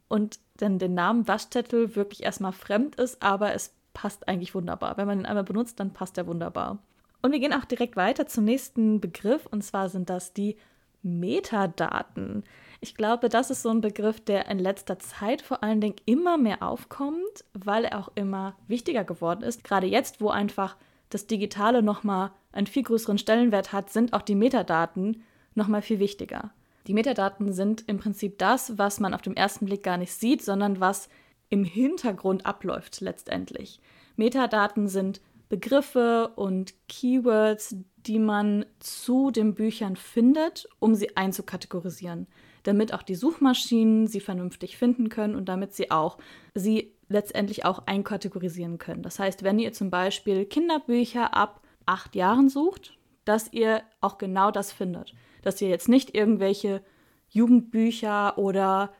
und 0.08 0.40
dann 0.56 0.80
den 0.80 0.94
Namen 0.94 1.28
Waschzettel 1.28 1.98
wirklich 1.98 2.24
erstmal 2.24 2.54
fremd 2.54 2.96
ist, 2.96 3.22
aber 3.22 3.54
es 3.54 3.74
passt 3.92 4.30
eigentlich 4.30 4.56
wunderbar. 4.56 4.96
Wenn 4.96 5.08
man 5.08 5.20
ihn 5.20 5.26
einmal 5.26 5.44
benutzt, 5.44 5.82
dann 5.82 5.92
passt 5.92 6.18
er 6.18 6.28
wunderbar. 6.28 6.82
Und 7.27 7.34
wir 7.34 7.41
gehen 7.41 7.51
auch 7.51 7.65
direkt 7.65 7.98
weiter 7.98 8.25
zum 8.25 8.46
nächsten 8.46 9.01
Begriff 9.01 9.48
und 9.48 9.62
zwar 9.62 9.89
sind 9.89 10.10
das 10.10 10.31
die 10.31 10.55
Metadaten. 11.03 12.46
Ich 12.79 12.96
glaube, 12.96 13.27
das 13.27 13.50
ist 13.50 13.63
so 13.63 13.69
ein 13.69 13.81
Begriff, 13.81 14.22
der 14.22 14.48
in 14.48 14.60
letzter 14.60 14.98
Zeit 14.98 15.41
vor 15.41 15.62
allen 15.62 15.81
Dingen 15.81 15.98
immer 16.05 16.38
mehr 16.38 16.63
aufkommt, 16.63 17.43
weil 17.53 17.84
er 17.84 18.00
auch 18.00 18.12
immer 18.15 18.55
wichtiger 18.69 19.03
geworden 19.03 19.41
ist. 19.41 19.65
Gerade 19.65 19.88
jetzt, 19.88 20.22
wo 20.22 20.29
einfach 20.29 20.77
das 21.10 21.27
Digitale 21.27 21.84
nochmal 21.84 22.31
einen 22.53 22.65
viel 22.65 22.84
größeren 22.84 23.17
Stellenwert 23.17 23.74
hat, 23.74 23.89
sind 23.89 24.13
auch 24.13 24.22
die 24.22 24.36
Metadaten 24.36 25.22
nochmal 25.53 25.81
viel 25.81 26.00
wichtiger. 26.00 26.51
Die 26.88 26.93
Metadaten 26.93 27.51
sind 27.51 27.84
im 27.88 27.98
Prinzip 27.98 28.38
das, 28.38 28.77
was 28.77 29.01
man 29.01 29.13
auf 29.13 29.22
dem 29.22 29.36
ersten 29.36 29.65
Blick 29.65 29.84
gar 29.84 29.98
nicht 29.98 30.13
sieht, 30.13 30.46
sondern 30.46 30.79
was 30.79 31.10
im 31.50 31.65
Hintergrund 31.65 32.46
abläuft 32.46 33.01
letztendlich. 33.01 33.81
Metadaten 34.15 34.88
sind 34.88 35.19
Begriffe 35.50 36.30
und 36.36 36.74
Keywords, 36.88 37.75
die 37.96 38.20
man 38.20 38.66
zu 38.80 39.32
den 39.32 39.54
Büchern 39.54 39.96
findet, 39.96 40.68
um 40.80 40.96
sie 40.96 41.16
einzukategorisieren, 41.16 42.27
damit 42.63 42.94
auch 42.94 43.04
die 43.04 43.16
Suchmaschinen 43.16 44.08
sie 44.08 44.20
vernünftig 44.20 44.77
finden 44.77 45.10
können 45.10 45.36
und 45.36 45.48
damit 45.48 45.74
sie 45.74 45.92
auch 45.92 46.18
sie 46.54 46.94
letztendlich 47.10 47.66
auch 47.66 47.84
einkategorisieren 47.86 48.77
können. 48.77 49.04
Das 49.04 49.20
heißt, 49.20 49.44
wenn 49.44 49.60
ihr 49.60 49.72
zum 49.72 49.89
Beispiel 49.89 50.46
Kinderbücher 50.46 51.34
ab 51.34 51.62
acht 51.86 52.16
Jahren 52.16 52.50
sucht, 52.50 52.98
dass 53.25 53.51
ihr 53.51 53.82
auch 54.01 54.18
genau 54.18 54.51
das 54.51 54.72
findet. 54.72 55.13
Dass 55.42 55.62
ihr 55.62 55.70
jetzt 55.70 55.89
nicht 55.89 56.16
irgendwelche 56.16 56.82
Jugendbücher 57.30 58.38
oder 58.38 58.94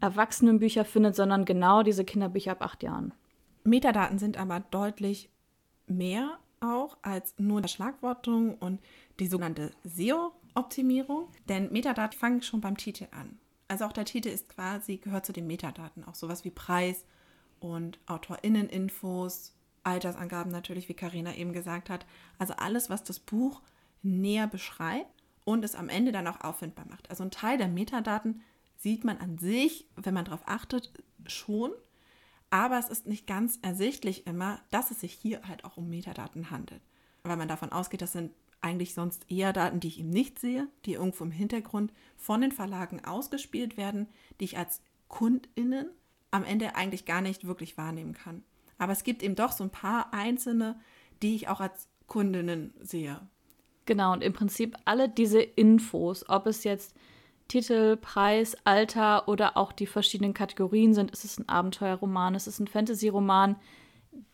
Erwachsenenbücher 0.00 0.84
findet, 0.84 1.16
sondern 1.16 1.44
genau 1.44 1.82
diese 1.82 2.04
Kinderbücher 2.04 2.52
ab 2.52 2.62
acht 2.62 2.82
Jahren. 2.82 3.14
Metadaten 3.64 4.18
sind 4.18 4.38
aber 4.38 4.60
deutlich 4.60 5.30
mehr 5.90 6.38
auch 6.60 6.96
als 7.02 7.34
nur 7.38 7.60
die 7.60 7.68
Schlagwortung 7.68 8.56
und 8.56 8.80
die 9.20 9.26
sogenannte 9.26 9.72
SEO-Optimierung, 9.84 11.28
denn 11.48 11.72
Metadaten 11.72 12.18
fangen 12.18 12.42
schon 12.42 12.60
beim 12.60 12.76
Titel 12.76 13.06
an. 13.10 13.38
Also 13.68 13.84
auch 13.84 13.92
der 13.92 14.06
Titel 14.06 14.28
ist 14.28 14.48
quasi, 14.48 14.96
gehört 14.96 15.26
zu 15.26 15.32
den 15.32 15.46
Metadaten, 15.46 16.04
auch 16.04 16.14
sowas 16.14 16.44
wie 16.44 16.50
Preis 16.50 17.04
und 17.60 17.98
AutorInnen-Infos, 18.06 19.54
Altersangaben 19.84 20.50
natürlich, 20.52 20.88
wie 20.88 20.94
Karina 20.94 21.34
eben 21.34 21.52
gesagt 21.52 21.90
hat. 21.90 22.06
Also 22.38 22.54
alles, 22.54 22.90
was 22.90 23.04
das 23.04 23.18
Buch 23.18 23.62
näher 24.02 24.46
beschreibt 24.46 25.22
und 25.44 25.64
es 25.64 25.74
am 25.74 25.88
Ende 25.88 26.12
dann 26.12 26.26
auch 26.26 26.40
auffindbar 26.40 26.86
macht. 26.88 27.10
Also 27.10 27.24
ein 27.24 27.30
Teil 27.30 27.58
der 27.58 27.68
Metadaten 27.68 28.42
sieht 28.76 29.04
man 29.04 29.18
an 29.18 29.38
sich, 29.38 29.86
wenn 29.96 30.14
man 30.14 30.24
darauf 30.24 30.42
achtet, 30.46 30.92
schon. 31.26 31.72
Aber 32.50 32.78
es 32.78 32.88
ist 32.88 33.06
nicht 33.06 33.26
ganz 33.26 33.58
ersichtlich 33.62 34.26
immer, 34.26 34.60
dass 34.70 34.90
es 34.90 35.00
sich 35.00 35.12
hier 35.12 35.46
halt 35.46 35.64
auch 35.64 35.76
um 35.76 35.88
Metadaten 35.88 36.50
handelt. 36.50 36.80
Weil 37.22 37.36
man 37.36 37.48
davon 37.48 37.72
ausgeht, 37.72 38.02
das 38.02 38.12
sind 38.12 38.32
eigentlich 38.60 38.94
sonst 38.94 39.30
eher 39.30 39.52
Daten, 39.52 39.80
die 39.80 39.88
ich 39.88 40.00
eben 40.00 40.10
nicht 40.10 40.38
sehe, 40.38 40.68
die 40.84 40.94
irgendwo 40.94 41.24
im 41.24 41.30
Hintergrund 41.30 41.92
von 42.16 42.40
den 42.40 42.52
Verlagen 42.52 43.04
ausgespielt 43.04 43.76
werden, 43.76 44.08
die 44.40 44.44
ich 44.44 44.58
als 44.58 44.80
KundInnen 45.08 45.88
am 46.30 46.44
Ende 46.44 46.74
eigentlich 46.74 47.04
gar 47.04 47.20
nicht 47.20 47.46
wirklich 47.46 47.76
wahrnehmen 47.76 48.14
kann. 48.14 48.42
Aber 48.78 48.92
es 48.92 49.04
gibt 49.04 49.22
eben 49.22 49.34
doch 49.34 49.52
so 49.52 49.64
ein 49.64 49.70
paar 49.70 50.12
einzelne, 50.12 50.78
die 51.22 51.34
ich 51.34 51.48
auch 51.48 51.60
als 51.60 51.88
Kundinnen 52.06 52.74
sehe. 52.80 53.20
Genau, 53.86 54.12
und 54.12 54.22
im 54.22 54.32
Prinzip 54.32 54.76
alle 54.84 55.08
diese 55.08 55.40
Infos, 55.40 56.28
ob 56.28 56.46
es 56.46 56.64
jetzt 56.64 56.94
Titel, 57.48 57.96
Preis, 57.96 58.56
Alter 58.64 59.26
oder 59.26 59.56
auch 59.56 59.72
die 59.72 59.86
verschiedenen 59.86 60.34
Kategorien 60.34 60.94
sind. 60.94 61.10
Ist 61.10 61.24
es 61.24 61.38
ein 61.38 61.48
Abenteuerroman, 61.48 62.34
ist 62.34 62.46
es 62.46 62.60
ein 62.60 62.68
Fantasy-Roman? 62.68 63.56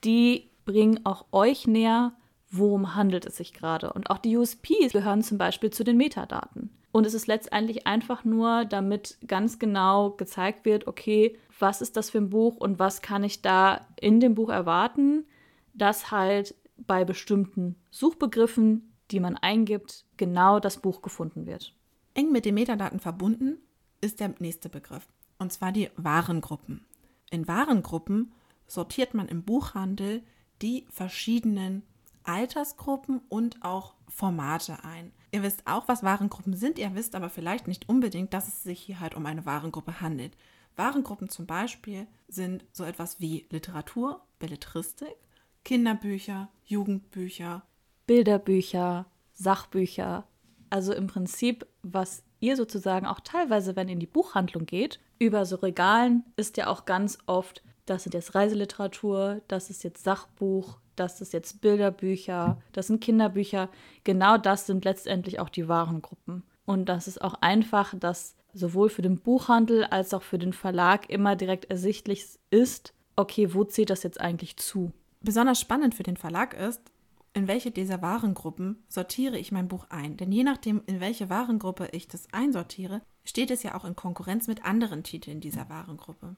Die 0.02 0.50
bringen 0.64 1.00
auch 1.04 1.26
euch 1.30 1.66
näher, 1.66 2.12
worum 2.50 2.94
handelt 2.94 3.25
es 3.25 3.37
sich 3.37 3.52
gerade. 3.52 3.92
Und 3.92 4.11
auch 4.11 4.18
die 4.18 4.37
USPs 4.37 4.92
gehören 4.92 5.23
zum 5.23 5.38
Beispiel 5.38 5.71
zu 5.71 5.85
den 5.85 5.97
Metadaten. 5.97 6.71
Und 6.92 7.06
es 7.06 7.14
ist 7.14 7.26
letztendlich 7.26 7.87
einfach 7.87 8.25
nur, 8.25 8.64
damit 8.64 9.18
ganz 9.26 9.59
genau 9.59 10.11
gezeigt 10.11 10.64
wird, 10.64 10.87
okay, 10.87 11.37
was 11.59 11.80
ist 11.80 11.97
das 11.97 12.11
für 12.11 12.18
ein 12.18 12.30
Buch 12.30 12.56
und 12.56 12.78
was 12.78 13.02
kann 13.02 13.25
ich 13.25 13.42
da 13.42 13.87
in 14.00 14.21
dem 14.21 14.35
Buch 14.35 14.49
erwarten, 14.49 15.25
dass 15.73 16.11
halt 16.11 16.54
bei 16.76 17.04
bestimmten 17.04 17.76
Suchbegriffen, 17.90 18.92
die 19.11 19.21
man 19.21 19.37
eingibt, 19.37 20.04
genau 20.16 20.61
das 20.61 20.78
Buch 20.78 21.02
gefunden 21.02 21.47
wird. 21.47 21.75
Eng 22.14 22.30
mit 22.30 22.44
den 22.44 22.54
Metadaten 22.54 23.00
verbunden 23.00 23.59
ist 24.00 24.21
der 24.21 24.35
nächste 24.38 24.68
Begriff, 24.68 25.06
und 25.38 25.52
zwar 25.52 25.73
die 25.73 25.90
Warengruppen. 25.97 26.85
In 27.30 27.49
Warengruppen 27.49 28.33
sortiert 28.66 29.14
man 29.14 29.28
im 29.28 29.42
Buchhandel 29.42 30.23
die 30.62 30.87
verschiedenen 30.90 31.83
Altersgruppen 32.23 33.21
und 33.28 33.62
auch 33.64 33.94
Formate 34.09 34.85
ein. 34.85 35.12
Ihr 35.33 35.42
wisst 35.42 35.66
auch, 35.66 35.88
was 35.88 36.04
Warengruppen 36.04 36.54
sind, 36.54 36.78
ihr 36.78 36.94
wisst 36.94 37.14
aber 37.16 37.28
vielleicht 37.28 37.66
nicht 37.66 37.88
unbedingt, 37.88 38.33
dass 38.33 38.49
es 38.49 38.62
sich 38.62 38.80
hier 38.80 39.00
halt 39.00 39.14
um 39.14 39.26
eine 39.26 39.44
Warengruppe 39.44 40.00
handelt. 40.00 40.37
Warengruppen 40.76 41.28
zum 41.28 41.47
Beispiel 41.47 42.06
sind 42.28 42.64
so 42.73 42.85
etwas 42.85 43.21
wie 43.21 43.47
Literatur, 43.50 44.23
Belletristik, 44.38 45.14
Kinderbücher, 45.64 46.49
Jugendbücher, 46.64 47.62
Bilderbücher, 48.06 49.06
Sachbücher, 49.33 50.26
also 50.75 50.93
im 50.93 51.07
Prinzip, 51.07 51.69
was 51.85 52.25
ihr 52.40 52.57
sozusagen 52.57 53.07
auch 53.07 53.21
teilweise, 53.21 53.76
wenn 53.76 53.87
ihr 53.87 53.93
in 53.93 54.00
die 54.00 54.07
Buchhandlung 54.07 54.66
geht, 54.66 54.99
über 55.21 55.45
so 55.45 55.54
Regalen 55.54 56.25
ist 56.37 56.57
ja 56.57 56.66
auch 56.66 56.85
ganz 56.85 57.16
oft, 57.26 57.62
das 57.87 58.02
sind 58.02 58.12
jetzt 58.12 58.35
Reiseliteratur, 58.35 59.40
das 59.47 59.71
ist 59.71 59.85
jetzt 59.85 60.02
Sachbuch, 60.02 60.78
das 60.97 61.21
ist 61.21 61.33
jetzt 61.33 61.61
Bilderbücher, 61.61 62.61
das 62.73 62.88
sind 62.88 63.00
Kinderbücher. 63.00 63.69
Genau 64.02 64.37
das 64.37 64.66
sind 64.66 64.85
letztendlich 64.85 65.38
auch 65.38 65.49
die 65.49 65.69
Warengruppen. 65.69 66.43
Und 66.66 66.88
das 66.88 67.07
ist 67.07 67.23
auch 67.23 67.35
einfach, 67.40 67.95
dass 67.97 68.35
sowohl 68.52 68.88
für 68.88 69.02
den 69.02 69.21
Buchhandel 69.21 69.85
als 69.85 70.12
auch 70.12 70.23
für 70.23 70.38
den 70.38 70.52
Verlag 70.52 71.09
immer 71.09 71.37
direkt 71.37 71.66
ersichtlich 71.66 72.26
ist, 72.50 72.95
okay, 73.14 73.54
wo 73.54 73.62
zählt 73.62 73.90
das 73.90 74.02
jetzt 74.02 74.21
eigentlich 74.21 74.57
zu? 74.57 74.90
Besonders 75.21 75.61
spannend 75.61 75.95
für 75.95 76.02
den 76.02 76.16
Verlag 76.16 76.52
ist, 76.54 76.81
in 77.35 77.49
welche 77.49 77.73
dieser 77.73 78.00
Warengruppen 78.00 78.85
sortiere 78.88 79.38
ich 79.38 79.53
mein 79.53 79.69
Buch 79.69 79.87
ein. 79.91 80.17
Denn 80.17 80.31
je 80.31 80.45
nachdem, 80.45 80.83
in 80.87 81.00
welche 81.00 81.29
Warengruppe 81.29 81.88
ich 81.93 82.07
das 82.07 82.33
einsortiere, 82.33 83.03
steht 83.25 83.50
es 83.50 83.64
ja 83.64 83.75
auch 83.75 83.85
in 83.85 83.97
Konkurrenz 83.97 84.47
mit 84.47 84.64
anderen 84.64 85.03
Titeln 85.03 85.41
dieser 85.41 85.69
Warengruppe. 85.69 86.37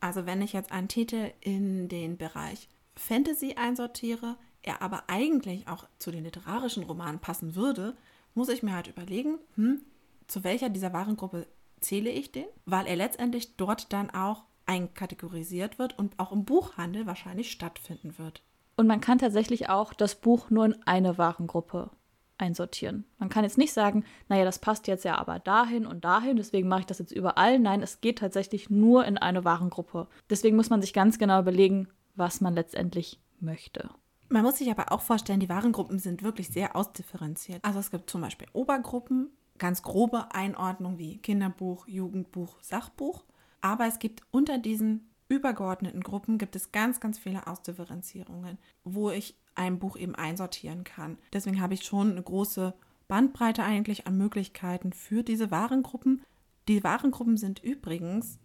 Also 0.00 0.26
wenn 0.26 0.40
ich 0.40 0.52
jetzt 0.52 0.70
einen 0.70 0.88
Titel 0.88 1.32
in 1.40 1.88
den 1.88 2.16
Bereich 2.16 2.68
Fantasy 2.94 3.54
einsortiere, 3.56 4.36
er 4.62 4.80
aber 4.80 5.04
eigentlich 5.08 5.66
auch 5.66 5.86
zu 5.98 6.12
den 6.12 6.24
literarischen 6.24 6.84
Romanen 6.84 7.18
passen 7.18 7.56
würde, 7.56 7.96
muss 8.34 8.48
ich 8.48 8.62
mir 8.62 8.74
halt 8.74 8.86
überlegen, 8.86 9.38
hm, 9.56 9.82
zu 10.28 10.44
welcher 10.44 10.68
dieser 10.68 10.92
Warengruppe 10.92 11.46
zähle 11.80 12.10
ich 12.10 12.30
den, 12.30 12.46
weil 12.64 12.86
er 12.86 12.96
letztendlich 12.96 13.56
dort 13.56 13.92
dann 13.92 14.10
auch 14.10 14.44
einkategorisiert 14.66 15.78
wird 15.78 15.98
und 15.98 16.18
auch 16.18 16.30
im 16.30 16.44
Buchhandel 16.44 17.06
wahrscheinlich 17.06 17.50
stattfinden 17.50 18.18
wird. 18.18 18.42
Und 18.78 18.86
man 18.86 19.00
kann 19.00 19.18
tatsächlich 19.18 19.68
auch 19.68 19.92
das 19.92 20.14
Buch 20.14 20.50
nur 20.50 20.64
in 20.64 20.76
eine 20.86 21.18
Warengruppe 21.18 21.90
einsortieren. 22.38 23.04
Man 23.18 23.28
kann 23.28 23.42
jetzt 23.42 23.58
nicht 23.58 23.72
sagen, 23.72 24.04
naja, 24.28 24.44
das 24.44 24.60
passt 24.60 24.86
jetzt 24.86 25.04
ja 25.04 25.18
aber 25.18 25.40
dahin 25.40 25.84
und 25.84 26.04
dahin, 26.04 26.36
deswegen 26.36 26.68
mache 26.68 26.80
ich 26.80 26.86
das 26.86 27.00
jetzt 27.00 27.10
überall. 27.10 27.58
Nein, 27.58 27.82
es 27.82 28.00
geht 28.00 28.18
tatsächlich 28.18 28.70
nur 28.70 29.04
in 29.04 29.18
eine 29.18 29.44
Warengruppe. 29.44 30.06
Deswegen 30.30 30.54
muss 30.54 30.70
man 30.70 30.80
sich 30.80 30.92
ganz 30.92 31.18
genau 31.18 31.40
überlegen, 31.40 31.88
was 32.14 32.40
man 32.40 32.54
letztendlich 32.54 33.18
möchte. 33.40 33.90
Man 34.28 34.44
muss 34.44 34.58
sich 34.58 34.70
aber 34.70 34.92
auch 34.92 35.00
vorstellen, 35.00 35.40
die 35.40 35.48
Warengruppen 35.48 35.98
sind 35.98 36.22
wirklich 36.22 36.48
sehr 36.48 36.76
ausdifferenziert. 36.76 37.64
Also 37.64 37.80
es 37.80 37.90
gibt 37.90 38.08
zum 38.08 38.20
Beispiel 38.20 38.46
Obergruppen, 38.52 39.30
ganz 39.58 39.82
grobe 39.82 40.32
Einordnung 40.32 40.98
wie 40.98 41.18
Kinderbuch, 41.18 41.88
Jugendbuch, 41.88 42.58
Sachbuch. 42.60 43.24
Aber 43.60 43.88
es 43.88 43.98
gibt 43.98 44.22
unter 44.30 44.58
diesen 44.58 45.07
übergeordneten 45.28 46.02
Gruppen 46.02 46.38
gibt 46.38 46.56
es 46.56 46.72
ganz, 46.72 47.00
ganz 47.00 47.18
viele 47.18 47.46
Ausdifferenzierungen, 47.46 48.58
wo 48.84 49.10
ich 49.10 49.34
ein 49.54 49.78
Buch 49.78 49.96
eben 49.96 50.14
einsortieren 50.14 50.84
kann. 50.84 51.18
Deswegen 51.32 51.60
habe 51.60 51.74
ich 51.74 51.84
schon 51.84 52.12
eine 52.12 52.22
große 52.22 52.74
Bandbreite 53.08 53.62
eigentlich 53.62 54.06
an 54.06 54.16
Möglichkeiten 54.16 54.92
für 54.92 55.22
diese 55.22 55.50
Warengruppen. 55.50 56.22
Die 56.68 56.84
Warengruppen 56.84 57.36
sind 57.36 57.62
übrigens 57.62 58.38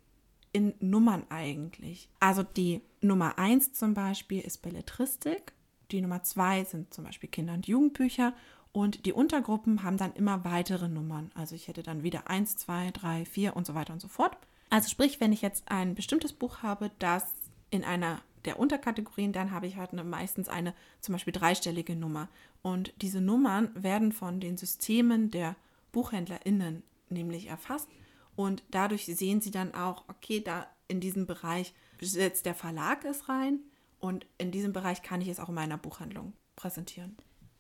in 0.52 0.74
Nummern 0.80 1.24
eigentlich. 1.30 2.10
Also 2.20 2.44
die 2.44 2.82
Nummer 3.02 3.38
1 3.38 3.74
zum 3.74 3.94
Beispiel 3.94 4.42
ist 4.42 4.62
Belletristik, 4.62 5.54
die 5.92 6.02
Nummer 6.02 6.24
2 6.24 6.64
sind 6.64 6.94
zum 6.94 7.04
Beispiel 7.04 7.30
Kinder- 7.30 7.54
und 7.54 7.68
Jugendbücher 7.68 8.34
und 8.72 9.06
die 9.06 9.14
Untergruppen 9.14 9.84
haben 9.84 9.98
dann 9.98 10.14
immer 10.14 10.46
weitere 10.46 10.88
Nummern. 10.88 11.32
Also 11.36 11.56
ich 11.56 11.68
hätte 11.68 11.84
dann 11.84 12.04
wieder 12.04 12.30
1, 12.30 12.56
2, 12.56 12.92
3, 12.92 13.26
4 13.26 13.56
und 13.56 13.66
so 13.66 13.76
weiter 13.76 13.94
und 13.94 14.00
so 14.00 14.08
fort. 14.08 14.38
Also 14.74 14.90
sprich, 14.90 15.20
wenn 15.20 15.32
ich 15.32 15.44
jetzt 15.44 15.66
ein 15.68 15.94
bestimmtes 15.94 16.34
Buch 16.34 16.64
habe, 16.64 16.90
das 16.98 17.32
in 17.70 17.84
einer 17.84 18.22
der 18.44 18.58
Unterkategorien, 18.58 19.32
dann 19.32 19.52
habe 19.52 19.68
ich 19.68 19.78
halt 19.78 19.92
eine, 19.92 20.04
meistens 20.04 20.50
eine 20.50 20.74
zum 21.00 21.14
Beispiel 21.14 21.32
dreistellige 21.32 21.96
Nummer. 21.96 22.28
Und 22.64 22.92
diese 23.00 23.22
Nummern 23.22 23.70
werden 23.76 24.12
von 24.12 24.40
den 24.40 24.58
Systemen 24.58 25.30
der 25.30 25.56
BuchhändlerInnen 25.92 26.82
nämlich 27.10 27.50
erfasst. 27.50 27.88
Und 28.36 28.64
dadurch 28.72 29.06
sehen 29.06 29.42
sie 29.42 29.52
dann 29.52 29.76
auch, 29.76 30.06
okay, 30.08 30.40
da 30.40 30.66
in 30.88 31.00
diesem 31.00 31.28
Bereich 31.28 31.76
setzt 32.02 32.48
der 32.48 32.56
Verlag 32.56 33.06
es 33.06 33.30
rein 33.30 33.60
und 34.00 34.26
in 34.40 34.50
diesem 34.50 34.74
Bereich 34.74 35.04
kann 35.04 35.22
ich 35.22 35.28
es 35.28 35.40
auch 35.40 35.50
in 35.50 35.56
meiner 35.56 35.78
Buchhandlung 35.78 36.34
präsentieren. 36.56 37.16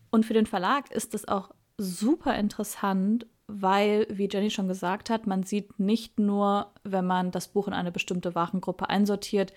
Und 0.10 0.26
für 0.26 0.34
den 0.34 0.48
Verlag 0.48 0.90
ist 0.90 1.14
es 1.14 1.28
auch 1.28 1.52
super 1.78 2.36
interessant, 2.40 3.28
weil, 3.48 4.08
wie 4.10 4.30
Jenny 4.32 4.50
schon 4.50 4.68
gesagt 4.68 5.10
hat, 5.10 5.28
man 5.28 5.44
sieht 5.44 5.80
nicht 5.80 6.20
nur, 6.20 6.72
wenn 6.84 7.06
man 7.06 7.32
das 7.32 7.50
Buch 7.50 7.68
in 7.68 7.74
eine 7.74 7.92
bestimmte 7.92 8.36
Warengruppe 8.36 8.90
einsortiert, 8.90 9.54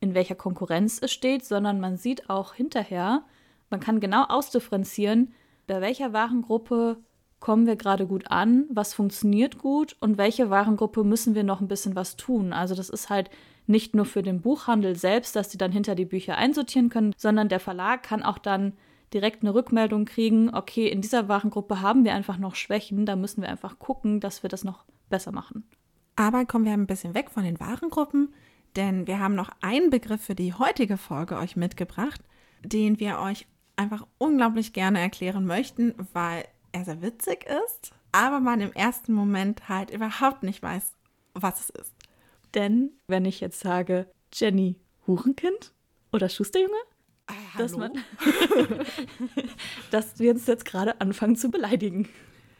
in 0.00 0.14
welcher 0.14 0.34
Konkurrenz 0.34 1.00
es 1.02 1.12
steht, 1.12 1.44
sondern 1.44 1.80
man 1.80 1.96
sieht 1.96 2.30
auch 2.30 2.54
hinterher, 2.54 3.24
man 3.70 3.80
kann 3.80 4.00
genau 4.00 4.24
ausdifferenzieren, 4.24 5.32
bei 5.66 5.80
welcher 5.80 6.12
Warengruppe 6.12 6.98
kommen 7.40 7.66
wir 7.66 7.76
gerade 7.76 8.06
gut 8.06 8.30
an, 8.30 8.64
was 8.70 8.94
funktioniert 8.94 9.58
gut 9.58 9.96
und 10.00 10.18
welche 10.18 10.50
Warengruppe 10.50 11.04
müssen 11.04 11.34
wir 11.34 11.44
noch 11.44 11.60
ein 11.60 11.68
bisschen 11.68 11.94
was 11.94 12.16
tun. 12.16 12.52
Also 12.52 12.74
das 12.74 12.88
ist 12.88 13.10
halt 13.10 13.30
nicht 13.66 13.94
nur 13.94 14.06
für 14.06 14.22
den 14.22 14.40
Buchhandel 14.40 14.96
selbst, 14.96 15.36
dass 15.36 15.50
sie 15.50 15.58
dann 15.58 15.72
hinter 15.72 15.94
die 15.94 16.04
Bücher 16.04 16.36
einsortieren 16.36 16.88
können, 16.88 17.14
sondern 17.16 17.48
der 17.48 17.60
Verlag 17.60 18.02
kann 18.02 18.22
auch 18.22 18.38
dann 18.38 18.72
direkt 19.12 19.42
eine 19.42 19.54
Rückmeldung 19.54 20.04
kriegen, 20.04 20.54
okay, 20.54 20.88
in 20.88 21.00
dieser 21.00 21.28
Warengruppe 21.28 21.80
haben 21.80 22.04
wir 22.04 22.14
einfach 22.14 22.38
noch 22.38 22.54
Schwächen, 22.54 23.06
da 23.06 23.16
müssen 23.16 23.42
wir 23.42 23.48
einfach 23.48 23.78
gucken, 23.78 24.20
dass 24.20 24.42
wir 24.42 24.50
das 24.50 24.64
noch 24.64 24.84
besser 25.08 25.32
machen. 25.32 25.64
Aber 26.16 26.44
kommen 26.44 26.64
wir 26.64 26.72
ein 26.72 26.86
bisschen 26.86 27.14
weg 27.14 27.30
von 27.30 27.44
den 27.44 27.60
Warengruppen, 27.60 28.34
denn 28.74 29.06
wir 29.06 29.20
haben 29.20 29.34
noch 29.34 29.50
einen 29.60 29.90
Begriff 29.90 30.22
für 30.22 30.34
die 30.34 30.54
heutige 30.54 30.96
Folge 30.96 31.36
euch 31.36 31.56
mitgebracht, 31.56 32.20
den 32.62 32.98
wir 32.98 33.18
euch 33.18 33.46
einfach 33.76 34.06
unglaublich 34.18 34.72
gerne 34.72 35.00
erklären 35.00 35.46
möchten, 35.46 35.94
weil 36.12 36.44
er 36.72 36.84
sehr 36.84 37.02
witzig 37.02 37.46
ist, 37.68 37.92
aber 38.12 38.40
man 38.40 38.60
im 38.60 38.72
ersten 38.72 39.12
Moment 39.12 39.68
halt 39.68 39.90
überhaupt 39.90 40.42
nicht 40.42 40.62
weiß, 40.62 40.94
was 41.34 41.60
es 41.60 41.70
ist. 41.70 41.94
Denn 42.54 42.92
wenn 43.06 43.24
ich 43.24 43.40
jetzt 43.40 43.60
sage, 43.60 44.06
Jenny 44.32 44.76
Hurenkind 45.06 45.72
oder 46.12 46.28
Schusterjunge, 46.28 46.72
dass, 47.56 47.72
hallo? 47.72 47.88
man, 47.94 48.04
dass 49.90 50.18
wir 50.18 50.32
uns 50.32 50.46
jetzt 50.46 50.64
gerade 50.64 51.00
anfangen 51.00 51.36
zu 51.36 51.50
beleidigen. 51.50 52.08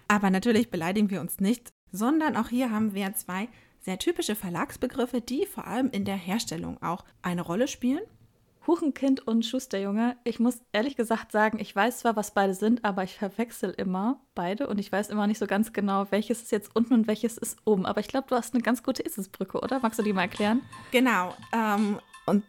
Aber 0.08 0.30
natürlich 0.30 0.70
beleidigen 0.70 1.10
wir 1.10 1.20
uns 1.20 1.40
nicht, 1.40 1.72
sondern 1.92 2.36
auch 2.36 2.48
hier 2.48 2.70
haben 2.70 2.94
wir 2.94 3.14
zwei 3.14 3.48
sehr 3.80 3.98
typische 3.98 4.34
Verlagsbegriffe, 4.34 5.20
die 5.20 5.46
vor 5.46 5.66
allem 5.66 5.90
in 5.90 6.04
der 6.04 6.16
Herstellung 6.16 6.82
auch 6.82 7.04
eine 7.22 7.42
Rolle 7.42 7.68
spielen. 7.68 8.00
Hurenkind 8.66 9.24
und 9.26 9.46
Schusterjunge, 9.46 10.16
ich 10.24 10.40
muss 10.40 10.60
ehrlich 10.72 10.96
gesagt 10.96 11.30
sagen, 11.30 11.60
ich 11.60 11.74
weiß 11.74 12.00
zwar, 12.00 12.16
was 12.16 12.32
beide 12.32 12.52
sind, 12.52 12.84
aber 12.84 13.04
ich 13.04 13.14
verwechsel 13.16 13.70
immer 13.70 14.20
beide 14.34 14.66
und 14.66 14.78
ich 14.78 14.90
weiß 14.90 15.08
immer 15.08 15.28
nicht 15.28 15.38
so 15.38 15.46
ganz 15.46 15.72
genau, 15.72 16.06
welches 16.10 16.42
ist 16.42 16.50
jetzt 16.50 16.74
unten 16.74 16.94
und 16.94 17.06
welches 17.06 17.38
ist 17.38 17.58
oben. 17.64 17.86
Aber 17.86 18.00
ich 18.00 18.08
glaube, 18.08 18.26
du 18.28 18.34
hast 18.34 18.54
eine 18.54 18.62
ganz 18.64 18.82
gute 18.82 19.04
Eselsbrücke, 19.04 19.60
oder? 19.60 19.78
Magst 19.78 20.00
du 20.00 20.02
die 20.02 20.12
mal 20.12 20.22
erklären? 20.22 20.62
Genau. 20.90 21.34
Ähm, 21.52 22.00
und 22.26 22.42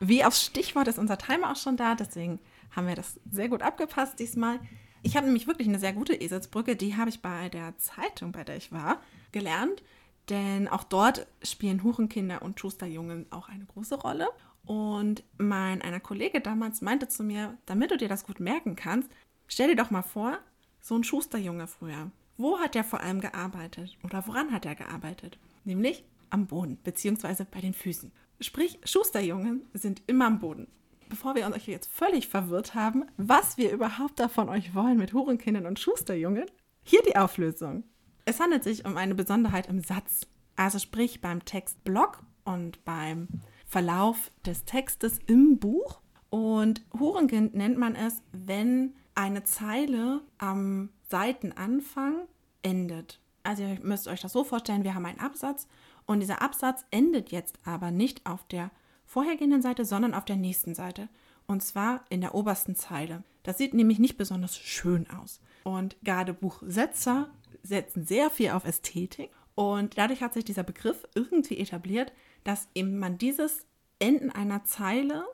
wie 0.00 0.24
aufs 0.24 0.44
Stichwort 0.44 0.88
ist 0.88 0.98
unser 0.98 1.18
Timer 1.18 1.52
auch 1.52 1.56
schon 1.56 1.76
da, 1.76 1.94
deswegen 1.94 2.40
haben 2.74 2.86
wir 2.86 2.94
das 2.94 3.20
sehr 3.30 3.48
gut 3.48 3.62
abgepasst 3.62 4.18
diesmal. 4.18 4.60
Ich 5.02 5.16
habe 5.16 5.26
nämlich 5.26 5.46
wirklich 5.46 5.68
eine 5.68 5.78
sehr 5.78 5.92
gute 5.92 6.14
Eselsbrücke, 6.14 6.76
die 6.76 6.96
habe 6.96 7.10
ich 7.10 7.22
bei 7.22 7.48
der 7.48 7.76
Zeitung, 7.78 8.32
bei 8.32 8.44
der 8.44 8.56
ich 8.56 8.72
war, 8.72 9.00
gelernt. 9.32 9.82
Denn 10.28 10.68
auch 10.68 10.84
dort 10.84 11.26
spielen 11.42 11.82
Hurenkinder 11.82 12.42
und 12.42 12.60
Schusterjungen 12.60 13.26
auch 13.30 13.48
eine 13.48 13.64
große 13.64 13.94
Rolle. 13.94 14.28
Und 14.66 15.24
mein 15.38 15.80
einer 15.80 16.00
Kollege 16.00 16.40
damals 16.40 16.82
meinte 16.82 17.08
zu 17.08 17.22
mir, 17.22 17.56
damit 17.64 17.90
du 17.90 17.96
dir 17.96 18.08
das 18.08 18.24
gut 18.24 18.38
merken 18.38 18.76
kannst, 18.76 19.08
stell 19.46 19.68
dir 19.68 19.76
doch 19.76 19.90
mal 19.90 20.02
vor, 20.02 20.38
so 20.80 20.94
ein 20.94 21.04
Schusterjunge 21.04 21.66
früher. 21.66 22.10
Wo 22.36 22.58
hat 22.58 22.76
er 22.76 22.84
vor 22.84 23.00
allem 23.00 23.20
gearbeitet? 23.20 23.96
Oder 24.04 24.26
woran 24.26 24.52
hat 24.52 24.66
er 24.66 24.74
gearbeitet? 24.74 25.38
Nämlich 25.64 26.04
am 26.30 26.46
Boden, 26.46 26.78
beziehungsweise 26.84 27.46
bei 27.46 27.60
den 27.60 27.74
Füßen. 27.74 28.12
Sprich, 28.40 28.78
Schusterjungen 28.84 29.66
sind 29.72 30.02
immer 30.06 30.26
am 30.26 30.38
Boden. 30.38 30.68
Bevor 31.08 31.34
wir 31.34 31.46
uns 31.46 31.66
jetzt 31.66 31.90
völlig 31.90 32.28
verwirrt 32.28 32.74
haben, 32.74 33.04
was 33.16 33.56
wir 33.56 33.72
überhaupt 33.72 34.20
davon 34.20 34.48
euch 34.48 34.74
wollen 34.74 34.98
mit 34.98 35.12
Hurenkindern 35.12 35.66
und 35.66 35.80
Schusterjungen, 35.80 36.44
hier 36.82 37.02
die 37.02 37.16
Auflösung. 37.16 37.84
Es 38.24 38.40
handelt 38.40 38.62
sich 38.62 38.84
um 38.84 38.96
eine 38.96 39.14
Besonderheit 39.14 39.68
im 39.68 39.80
Satz. 39.80 40.26
Also 40.54 40.78
sprich 40.78 41.20
beim 41.20 41.44
Textblock 41.44 42.22
und 42.44 42.84
beim 42.84 43.28
Verlauf 43.66 44.30
des 44.44 44.64
Textes 44.64 45.18
im 45.26 45.58
Buch. 45.58 46.00
Und 46.30 46.82
Hurenkind 46.98 47.54
nennt 47.54 47.78
man 47.78 47.94
es, 47.94 48.22
wenn 48.32 48.94
eine 49.14 49.44
Zeile 49.44 50.20
am 50.36 50.90
Seitenanfang 51.08 52.28
endet. 52.62 53.20
Also 53.42 53.62
ihr 53.62 53.78
müsst 53.82 54.08
euch 54.08 54.20
das 54.20 54.32
so 54.32 54.44
vorstellen, 54.44 54.84
wir 54.84 54.94
haben 54.94 55.06
einen 55.06 55.20
Absatz 55.20 55.66
und 56.08 56.20
dieser 56.20 56.40
Absatz 56.40 56.86
endet 56.90 57.30
jetzt 57.30 57.58
aber 57.64 57.90
nicht 57.90 58.24
auf 58.24 58.42
der 58.48 58.70
vorhergehenden 59.04 59.60
Seite, 59.60 59.84
sondern 59.84 60.14
auf 60.14 60.24
der 60.24 60.36
nächsten 60.36 60.74
Seite. 60.74 61.10
Und 61.46 61.62
zwar 61.62 62.02
in 62.08 62.22
der 62.22 62.34
obersten 62.34 62.74
Zeile. 62.74 63.22
Das 63.42 63.58
sieht 63.58 63.74
nämlich 63.74 63.98
nicht 63.98 64.16
besonders 64.16 64.56
schön 64.56 65.08
aus. 65.10 65.40
Und 65.64 65.96
gerade 66.02 66.32
Buchsetzer 66.32 67.28
setzen 67.62 68.06
sehr 68.06 68.30
viel 68.30 68.50
auf 68.50 68.64
Ästhetik. 68.64 69.30
Und 69.54 69.98
dadurch 69.98 70.22
hat 70.22 70.32
sich 70.32 70.46
dieser 70.46 70.62
Begriff 70.62 71.06
irgendwie 71.14 71.58
etabliert, 71.58 72.10
dass 72.42 72.68
eben 72.74 72.98
man 72.98 73.18
dieses 73.18 73.66
Enden 73.98 74.30
einer 74.30 74.64
Zeile 74.64 75.26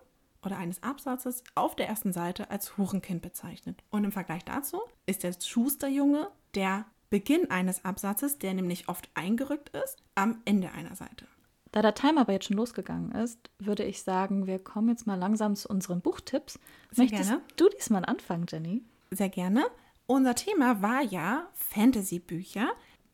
oder 0.42 0.58
eines 0.58 0.82
Absatzes 0.82 1.44
auf 1.54 1.76
der 1.76 1.86
ersten 1.86 2.12
Seite 2.12 2.50
als 2.50 2.76
Hurenkind 2.76 3.22
bezeichnet. 3.22 3.84
Und 3.90 4.02
im 4.02 4.12
Vergleich 4.12 4.44
dazu 4.44 4.80
ist 5.06 5.22
der 5.22 5.34
Schusterjunge 5.40 6.30
der 6.56 6.84
Beginn 7.10 7.50
eines 7.50 7.84
Absatzes, 7.84 8.38
der 8.38 8.54
nämlich 8.54 8.88
oft 8.88 9.08
eingerückt 9.14 9.70
ist, 9.70 9.98
am 10.14 10.40
Ende 10.44 10.72
einer 10.72 10.96
Seite. 10.96 11.26
Da 11.72 11.82
der 11.82 11.94
Timer 11.94 12.22
aber 12.22 12.32
jetzt 12.32 12.46
schon 12.46 12.56
losgegangen 12.56 13.12
ist, 13.12 13.50
würde 13.58 13.82
ich 13.82 14.02
sagen, 14.02 14.46
wir 14.46 14.60
kommen 14.60 14.88
jetzt 14.88 15.06
mal 15.06 15.18
langsam 15.18 15.56
zu 15.56 15.68
unseren 15.68 16.00
Buchtipps. 16.00 16.60
Sehr 16.90 17.04
Möchtest 17.04 17.30
gerne. 17.30 17.42
du 17.56 17.68
diesmal 17.68 18.04
anfangen, 18.04 18.46
Jenny? 18.48 18.82
Sehr 19.10 19.28
gerne. 19.28 19.64
Unser 20.06 20.34
Thema 20.34 20.82
war 20.82 21.02
ja 21.02 21.48
Fantasy-Bücher. 21.54 22.68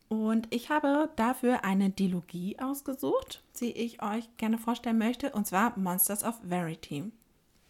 Und 0.09 0.48
ich 0.53 0.70
habe 0.70 1.09
dafür 1.16 1.64
eine 1.64 1.88
Dilogie 1.88 2.59
ausgesucht, 2.59 3.42
die 3.61 3.70
ich 3.70 4.03
euch 4.03 4.29
gerne 4.38 4.59
vorstellen 4.59 4.98
möchte, 4.98 5.31
und 5.31 5.46
zwar 5.46 5.79
Monsters 5.79 6.24
of 6.24 6.38
Verity. 6.42 7.12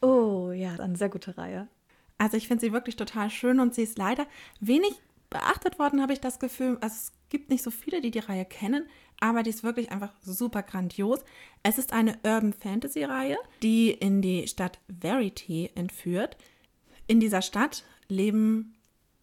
Oh 0.00 0.50
ja, 0.50 0.74
eine 0.76 0.96
sehr 0.96 1.10
gute 1.10 1.36
Reihe. 1.36 1.68
Also 2.16 2.36
ich 2.36 2.48
finde 2.48 2.62
sie 2.62 2.72
wirklich 2.72 2.96
total 2.96 3.30
schön 3.30 3.60
und 3.60 3.74
sie 3.74 3.82
ist 3.82 3.98
leider 3.98 4.26
wenig 4.58 4.92
beachtet 5.30 5.78
worden, 5.78 6.02
habe 6.02 6.12
ich 6.12 6.20
das 6.20 6.38
Gefühl. 6.38 6.76
Also 6.80 6.94
es 6.94 7.12
gibt 7.28 7.48
nicht 7.48 7.62
so 7.62 7.70
viele, 7.70 8.00
die 8.00 8.10
die 8.10 8.18
Reihe 8.18 8.44
kennen, 8.44 8.86
aber 9.20 9.42
die 9.42 9.50
ist 9.50 9.62
wirklich 9.62 9.90
einfach 9.92 10.12
super 10.22 10.62
grandios. 10.62 11.20
Es 11.62 11.78
ist 11.78 11.92
eine 11.92 12.18
Urban 12.24 12.52
Fantasy 12.52 13.04
Reihe, 13.04 13.38
die 13.62 13.90
in 13.90 14.20
die 14.22 14.48
Stadt 14.48 14.78
Verity 14.88 15.70
entführt. 15.74 16.36
In 17.06 17.20
dieser 17.20 17.42
Stadt 17.42 17.84
leben 18.08 18.74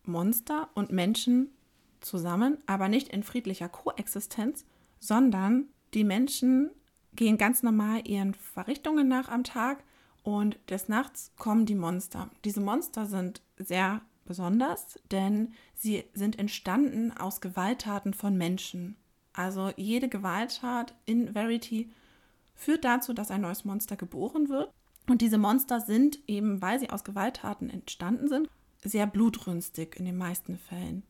Monster 0.06 0.70
und 0.74 0.92
Menschen 0.92 1.52
zusammen, 2.00 2.58
aber 2.66 2.88
nicht 2.88 3.10
in 3.10 3.24
friedlicher 3.24 3.70
Koexistenz, 3.70 4.66
sondern 5.00 5.66
die 5.94 6.04
Menschen 6.04 6.72
gehen 7.14 7.38
ganz 7.38 7.64
normal 7.64 8.08
ihren 8.08 8.34
Verrichtungen 8.34 9.08
nach 9.08 9.30
am 9.30 9.44
Tag 9.44 9.84
und 10.24 10.58
des 10.70 10.88
Nachts 10.88 11.32
kommen 11.38 11.66
die 11.66 11.76
Monster. 11.76 12.30
Diese 12.46 12.62
Monster 12.62 13.06
sind 13.06 13.42
sehr 13.58 14.02
besonders, 14.28 15.00
denn 15.12 15.54
sie 15.74 16.04
sind 16.14 16.38
entstanden 16.38 17.12
aus 17.12 17.42
Gewalttaten 17.42 18.14
von 18.14 18.38
Menschen. 18.38 18.96
Also 19.34 19.72
jede 19.76 20.10
Gewalttat 20.10 20.94
in 21.06 21.34
Verity 21.34 21.90
führt 22.56 22.86
dazu, 22.86 23.14
dass 23.14 23.32
ein 23.32 23.42
neues 23.42 23.66
Monster 23.66 23.96
geboren 23.96 24.50
wird. 24.50 24.72
Und 25.08 25.22
diese 25.22 25.38
Monster 25.38 25.80
sind 25.80 26.20
eben, 26.28 26.62
weil 26.62 26.80
sie 26.80 26.90
aus 26.90 27.04
Gewalttaten 27.04 27.70
entstanden 27.70 28.28
sind, 28.28 28.50
sehr 28.84 29.08
blutrünstig 29.08 29.96
in 29.98 30.06
den 30.06 30.18
meisten 30.18 30.58
Fällen 30.58 31.04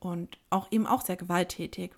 und 0.00 0.38
auch 0.50 0.70
eben 0.70 0.86
auch 0.86 1.02
sehr 1.02 1.16
gewalttätig. 1.16 1.92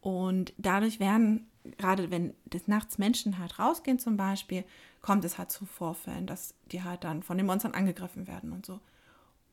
Und 0.00 0.52
dadurch 0.58 1.00
werden, 1.00 1.46
gerade 1.78 2.10
wenn 2.10 2.34
des 2.44 2.68
Nachts 2.68 2.98
Menschen 2.98 3.38
halt 3.38 3.58
rausgehen 3.58 3.98
zum 3.98 4.16
Beispiel, 4.16 4.64
kommt 5.00 5.24
es 5.24 5.38
halt 5.38 5.50
zu 5.50 5.64
Vorfällen, 5.64 6.26
dass 6.26 6.54
die 6.72 6.82
halt 6.82 7.04
dann 7.04 7.22
von 7.22 7.38
den 7.38 7.46
Monstern 7.46 7.72
angegriffen 7.72 8.26
werden 8.26 8.52
und 8.52 8.66
so. 8.66 8.80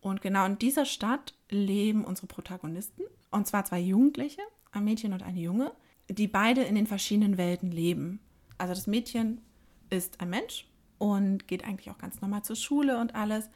Und 0.02 0.22
genau 0.22 0.46
in 0.46 0.58
dieser 0.58 0.86
Stadt 0.86 1.36
leben 1.50 2.04
unsere 2.04 2.28
Protagonisten, 2.28 3.04
und 3.30 3.48
zwar 3.48 3.66
zwei 3.66 3.80
Jugendliche, 3.80 4.42
ein 4.72 4.84
Mädchen 4.84 5.14
und 5.14 5.24
eine 5.24 5.40
Junge, 5.40 5.72
die 6.10 6.28
beide 6.28 6.64
in 6.64 6.76
den 6.76 6.88
verschiedenen 6.88 7.38
Welten 7.38 7.72
leben. 7.72 8.20
Also 8.58 8.74
das 8.74 8.88
Mädchen 8.88 9.42
ist 9.90 10.20
ein 10.20 10.30
Mensch 10.30 10.68
und 10.98 11.48
geht 11.48 11.64
eigentlich 11.66 11.92
auch 11.92 11.98
ganz 11.98 12.20
normal 12.22 12.44
zur 12.44 12.56
Schule 12.56 13.00
und 13.00 13.16
alles. 13.16 13.50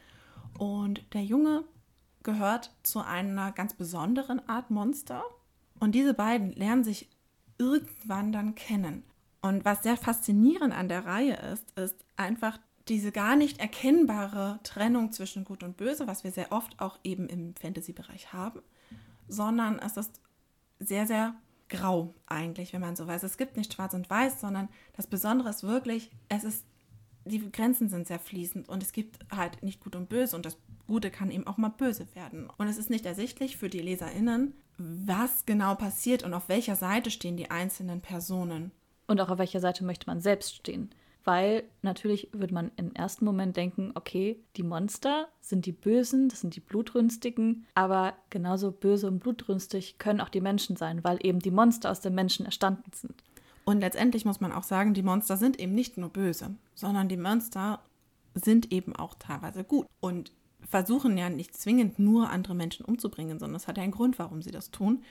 Und 0.58 1.04
der 1.12 1.24
Junge 1.24 1.64
gehört 2.22 2.72
zu 2.82 3.00
einer 3.00 3.52
ganz 3.52 3.74
besonderen 3.74 4.46
Art 4.48 4.70
Monster. 4.70 5.22
Und 5.78 5.94
diese 5.94 6.14
beiden 6.14 6.52
lernen 6.52 6.84
sich 6.84 7.08
irgendwann 7.58 8.32
dann 8.32 8.54
kennen. 8.54 9.04
Und 9.42 9.64
was 9.64 9.82
sehr 9.82 9.96
faszinierend 9.96 10.74
an 10.74 10.88
der 10.88 11.04
Reihe 11.04 11.36
ist, 11.52 11.78
ist 11.78 12.04
einfach 12.16 12.58
diese 12.88 13.12
gar 13.12 13.36
nicht 13.36 13.60
erkennbare 13.60 14.60
Trennung 14.62 15.12
zwischen 15.12 15.44
Gut 15.44 15.62
und 15.62 15.76
Böse, 15.76 16.06
was 16.06 16.24
wir 16.24 16.30
sehr 16.30 16.52
oft 16.52 16.78
auch 16.80 16.98
eben 17.02 17.28
im 17.28 17.54
Fantasy-Bereich 17.56 18.32
haben, 18.32 18.60
sondern 19.28 19.78
es 19.78 19.96
ist 19.96 20.20
sehr, 20.78 21.06
sehr 21.06 21.34
grau 21.68 22.14
eigentlich, 22.26 22.72
wenn 22.72 22.80
man 22.80 22.96
so 22.96 23.06
weiß. 23.06 23.24
Es 23.24 23.38
gibt 23.38 23.56
nicht 23.56 23.72
schwarz 23.74 23.94
und 23.94 24.08
weiß, 24.08 24.40
sondern 24.40 24.68
das 24.94 25.06
Besondere 25.06 25.50
ist 25.50 25.64
wirklich, 25.64 26.10
es 26.28 26.44
ist, 26.44 26.64
die 27.24 27.50
Grenzen 27.50 27.88
sind 27.88 28.06
sehr 28.06 28.20
fließend 28.20 28.68
und 28.68 28.82
es 28.82 28.92
gibt 28.92 29.18
halt 29.34 29.62
nicht 29.64 29.80
gut 29.80 29.96
und 29.96 30.08
böse 30.08 30.36
und 30.36 30.46
das 30.46 30.56
Gute 30.86 31.10
kann 31.10 31.32
eben 31.32 31.46
auch 31.46 31.56
mal 31.56 31.70
böse 31.70 32.06
werden. 32.14 32.48
Und 32.56 32.68
es 32.68 32.78
ist 32.78 32.90
nicht 32.90 33.04
ersichtlich 33.04 33.56
für 33.56 33.68
die 33.68 33.80
LeserInnen, 33.80 34.54
was 34.78 35.44
genau 35.46 35.74
passiert 35.74 36.22
und 36.22 36.34
auf 36.34 36.48
welcher 36.48 36.76
Seite 36.76 37.10
stehen 37.10 37.36
die 37.36 37.50
einzelnen 37.50 38.00
Personen. 38.00 38.70
Und 39.08 39.20
auch 39.20 39.30
auf 39.30 39.38
welcher 39.38 39.60
Seite 39.60 39.84
möchte 39.84 40.06
man 40.06 40.20
selbst 40.20 40.54
stehen. 40.54 40.90
Weil 41.26 41.64
natürlich 41.82 42.28
würde 42.32 42.54
man 42.54 42.70
im 42.76 42.94
ersten 42.94 43.24
Moment 43.24 43.56
denken, 43.56 43.90
okay, 43.96 44.38
die 44.56 44.62
Monster 44.62 45.26
sind 45.40 45.66
die 45.66 45.72
Bösen, 45.72 46.28
das 46.28 46.40
sind 46.40 46.54
die 46.54 46.60
Blutrünstigen, 46.60 47.66
aber 47.74 48.14
genauso 48.30 48.70
böse 48.70 49.08
und 49.08 49.18
blutrünstig 49.18 49.98
können 49.98 50.20
auch 50.20 50.28
die 50.28 50.40
Menschen 50.40 50.76
sein, 50.76 51.02
weil 51.02 51.18
eben 51.20 51.40
die 51.40 51.50
Monster 51.50 51.90
aus 51.90 52.00
den 52.00 52.14
Menschen 52.14 52.46
erstanden 52.46 52.92
sind. 52.94 53.24
Und 53.64 53.80
letztendlich 53.80 54.24
muss 54.24 54.40
man 54.40 54.52
auch 54.52 54.62
sagen, 54.62 54.94
die 54.94 55.02
Monster 55.02 55.36
sind 55.36 55.58
eben 55.58 55.74
nicht 55.74 55.98
nur 55.98 56.10
böse, 56.10 56.54
sondern 56.76 57.08
die 57.08 57.16
Monster 57.16 57.80
sind 58.34 58.70
eben 58.70 58.94
auch 58.94 59.14
teilweise 59.14 59.64
gut 59.64 59.88
und 59.98 60.30
versuchen 60.60 61.18
ja 61.18 61.28
nicht 61.28 61.56
zwingend 61.56 61.98
nur 61.98 62.30
andere 62.30 62.54
Menschen 62.54 62.86
umzubringen, 62.86 63.40
sondern 63.40 63.56
es 63.56 63.66
hat 63.66 63.78
ja 63.78 63.82
einen 63.82 63.90
Grund, 63.90 64.20
warum 64.20 64.42
sie 64.42 64.52
das 64.52 64.70
tun, 64.70 65.02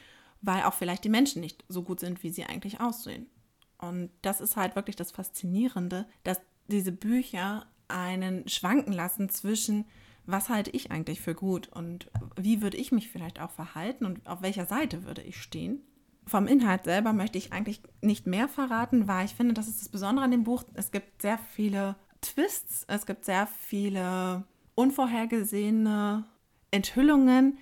weil 0.41 0.63
auch 0.63 0.73
vielleicht 0.73 1.04
die 1.04 1.10
Menschen 1.10 1.41
nicht 1.41 1.65
so 1.67 1.84
gut 1.84 1.99
sind, 1.99 2.23
wie 2.23 2.30
sie 2.30 2.45
eigentlich 2.45 2.80
aussehen. 2.80 3.28
Und 3.77 4.09
das 4.21 4.41
ist 4.41 4.55
halt 4.55 4.75
wirklich 4.75 4.95
das 4.95 5.11
Faszinierende, 5.11 6.07
dass 6.23 6.41
diese 6.67 6.91
Bücher 6.91 7.65
einen 7.88 8.47
schwanken 8.47 8.93
lassen 8.93 9.29
zwischen, 9.29 9.85
was 10.25 10.49
halte 10.49 10.71
ich 10.71 10.91
eigentlich 10.91 11.21
für 11.21 11.35
gut 11.35 11.67
und 11.67 12.09
wie 12.35 12.61
würde 12.61 12.77
ich 12.77 12.91
mich 12.91 13.09
vielleicht 13.09 13.39
auch 13.39 13.51
verhalten 13.51 14.05
und 14.05 14.25
auf 14.27 14.41
welcher 14.41 14.65
Seite 14.65 15.03
würde 15.03 15.21
ich 15.21 15.41
stehen. 15.41 15.81
Vom 16.25 16.47
Inhalt 16.47 16.85
selber 16.85 17.13
möchte 17.13 17.38
ich 17.38 17.53
eigentlich 17.53 17.81
nicht 18.01 18.25
mehr 18.25 18.47
verraten, 18.47 19.07
weil 19.07 19.25
ich 19.25 19.35
finde, 19.35 19.53
das 19.53 19.67
ist 19.67 19.81
das 19.81 19.89
Besondere 19.89 20.25
an 20.25 20.31
dem 20.31 20.43
Buch. 20.43 20.63
Es 20.73 20.91
gibt 20.91 21.21
sehr 21.21 21.38
viele 21.38 21.95
Twists, 22.21 22.83
es 22.88 23.05
gibt 23.05 23.25
sehr 23.25 23.45
viele 23.45 24.43
unvorhergesehene 24.73 26.25
Enthüllungen, 26.71 27.59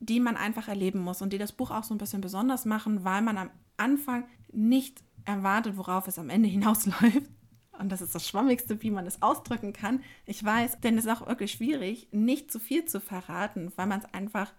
die 0.00 0.18
man 0.18 0.36
einfach 0.36 0.66
erleben 0.66 0.98
muss 0.98 1.22
und 1.22 1.32
die 1.32 1.38
das 1.38 1.52
Buch 1.52 1.70
auch 1.70 1.84
so 1.84 1.94
ein 1.94 1.98
bisschen 1.98 2.20
besonders 2.20 2.64
machen, 2.64 3.04
weil 3.04 3.22
man 3.22 3.38
am 3.38 3.50
Anfang 3.76 4.26
nicht 4.52 5.02
erwartet, 5.24 5.76
worauf 5.76 6.08
es 6.08 6.18
am 6.18 6.30
Ende 6.30 6.48
hinausläuft. 6.56 7.30
Und 7.78 7.90
das 7.90 8.00
ist 8.00 8.14
das 8.14 8.28
Schwammigste, 8.28 8.82
wie 8.82 8.90
man 8.90 9.06
es 9.06 9.20
ausdrücken 9.20 9.72
kann. 9.72 10.02
Ich 10.26 10.44
weiß, 10.44 10.80
denn 10.80 10.96
es 10.96 11.06
ist 11.06 11.10
auch 11.10 11.26
wirklich 11.26 11.52
schwierig, 11.52 12.08
nicht 12.12 12.52
zu 12.52 12.60
viel 12.60 12.84
zu 12.84 13.00
verraten, 13.00 13.72
weil 13.76 13.86
man 13.86 14.00
es 14.00 14.14
einfach 14.14 14.52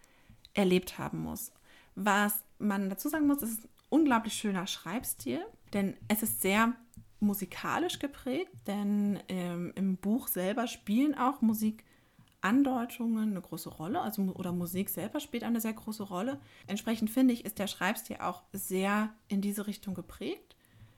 erlebt 0.53 0.97
haben 0.97 1.19
muss. 1.19 1.51
Was 1.95 2.43
man 2.59 2.89
dazu 2.89 3.07
sagen 3.09 3.27
muss, 3.27 3.41
ist 3.41 3.63
ein 3.63 3.69
unglaublich 3.89 4.33
schöner 4.33 4.67
Schreibstil, 4.67 5.45
denn 5.73 5.95
es 6.07 6.23
ist 6.23 6.41
sehr 6.41 6.73
musikalisch 7.19 7.99
geprägt, 7.99 8.51
denn 8.67 9.19
ähm, 9.29 9.71
im 9.75 9.97
Buch 9.97 10.27
selber 10.27 10.67
spielen 10.67 11.15
auch 11.15 11.41
Musikandeutungen 11.41 13.31
eine 13.31 13.41
große 13.41 13.69
Rolle, 13.69 14.01
also 14.01 14.21
oder 14.33 14.51
Musik 14.51 14.89
selber 14.89 15.19
spielt 15.19 15.43
eine 15.43 15.61
sehr 15.61 15.73
große 15.73 16.03
Rolle. 16.03 16.39
Entsprechend 16.67 17.09
finde 17.09 17.33
ich, 17.33 17.45
ist 17.45 17.59
der 17.59 17.67
Schreibstil 17.67 18.17
auch 18.17 18.43
sehr 18.51 19.13
in 19.27 19.41
diese 19.41 19.67
Richtung 19.67 19.93
geprägt, 19.93 20.54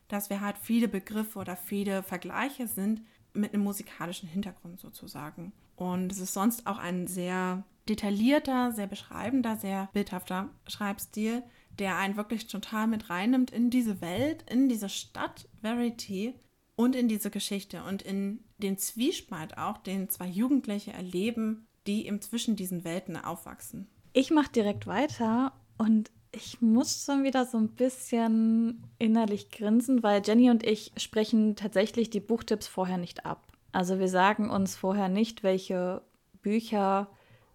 dass 0.08 0.30
wir 0.30 0.42
halt 0.42 0.58
viele 0.58 0.88
Begriffe 0.88 1.40
oder 1.40 1.56
viele 1.56 2.04
Vergleiche 2.04 2.68
sind 2.68 3.02
mit 3.34 3.54
einem 3.54 3.64
musikalischen 3.64 4.28
Hintergrund 4.30 4.80
sozusagen. 4.80 5.54
Und 5.76 6.12
es 6.12 6.20
ist 6.20 6.34
sonst 6.34 6.66
auch 6.66 6.80
ein 6.80 7.08
sehr 7.08 7.64
detaillierter, 7.88 8.72
sehr 8.72 8.88
beschreibender, 8.88 9.56
sehr 9.58 9.90
bildhafter 9.94 10.50
Schreibstil, 10.68 11.44
der 11.80 11.98
einen 11.98 12.18
wirklich 12.18 12.48
total 12.48 12.88
mit 12.88 13.10
reinnimmt 13.10 13.52
in 13.52 13.70
diese 13.70 14.02
Welt, 14.02 14.44
in 14.50 14.68
diese 14.68 14.90
Stadt 14.90 15.48
Verity 15.62 16.34
und 16.76 16.96
in 16.96 17.08
diese 17.08 17.30
Geschichte 17.30 17.84
und 17.84 18.02
in 18.02 18.44
den 18.58 18.78
Zwiespalt 18.78 19.58
auch, 19.58 19.78
den 19.78 20.10
zwei 20.10 20.28
Jugendliche 20.28 20.94
erleben, 20.94 21.68
die 21.86 22.08
eben 22.08 22.22
zwischen 22.22 22.56
diesen 22.56 22.84
Welten 22.84 23.16
aufwachsen. 23.18 23.88
Ich 24.14 24.32
mache 24.32 24.52
direkt 24.52 24.88
weiter 24.88 25.54
und 25.78 26.12
ich 26.38 26.62
muss 26.62 27.04
schon 27.04 27.24
wieder 27.24 27.46
so 27.46 27.58
ein 27.58 27.70
bisschen 27.70 28.84
innerlich 29.00 29.50
grinsen, 29.50 30.04
weil 30.04 30.22
Jenny 30.24 30.52
und 30.52 30.64
ich 30.66 30.92
sprechen 30.96 31.56
tatsächlich 31.56 32.12
die 32.12 32.20
Buchtipps 32.20 32.68
vorher 32.68 32.98
nicht 32.98 33.26
ab. 33.26 33.44
Also 33.72 33.98
wir 33.98 34.08
sagen 34.08 34.50
uns 34.50 34.76
vorher 34.76 35.10
nicht, 35.10 35.44
welche 35.44 36.02
Bücher 36.44 37.08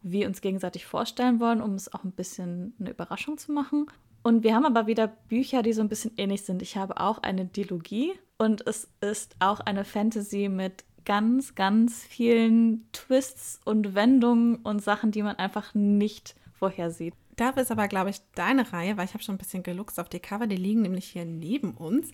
wir 0.02 0.26
uns 0.26 0.40
gegenseitig 0.40 0.84
vorstellen 0.84 1.38
wollen, 1.38 1.62
um 1.62 1.74
es 1.74 1.92
auch 1.94 2.02
ein 2.02 2.10
bisschen 2.10 2.74
eine 2.80 2.90
Überraschung 2.90 3.38
zu 3.38 3.52
machen. 3.52 3.86
Und 4.24 4.42
wir 4.42 4.54
haben 4.54 4.66
aber 4.66 4.88
wieder 4.88 5.06
Bücher, 5.06 5.62
die 5.62 5.72
so 5.72 5.80
ein 5.80 5.88
bisschen 5.88 6.12
ähnlich 6.16 6.42
sind. 6.42 6.60
Ich 6.60 6.76
habe 6.76 7.00
auch 7.00 7.18
eine 7.18 7.44
Dilogie 7.44 8.12
und 8.36 8.66
es 8.66 8.88
ist 9.00 9.36
auch 9.38 9.60
eine 9.60 9.84
Fantasy 9.84 10.48
mit 10.48 10.84
ganz, 11.04 11.54
ganz 11.54 12.02
vielen 12.02 12.88
Twists 12.92 13.60
und 13.64 13.94
Wendungen 13.94 14.56
und 14.56 14.82
Sachen, 14.82 15.12
die 15.12 15.22
man 15.22 15.36
einfach 15.36 15.72
nicht 15.74 16.34
vorhersieht. 16.52 17.14
Dafür 17.36 17.62
ist 17.62 17.72
aber, 17.72 17.88
glaube 17.88 18.10
ich, 18.10 18.20
deine 18.34 18.72
Reihe, 18.72 18.96
weil 18.96 19.06
ich 19.06 19.14
habe 19.14 19.22
schon 19.22 19.36
ein 19.36 19.38
bisschen 19.38 19.62
geluchst 19.62 19.98
auf 19.98 20.08
die 20.08 20.20
Cover, 20.20 20.46
die 20.46 20.56
liegen 20.56 20.82
nämlich 20.82 21.06
hier 21.06 21.24
neben 21.24 21.72
uns, 21.72 22.10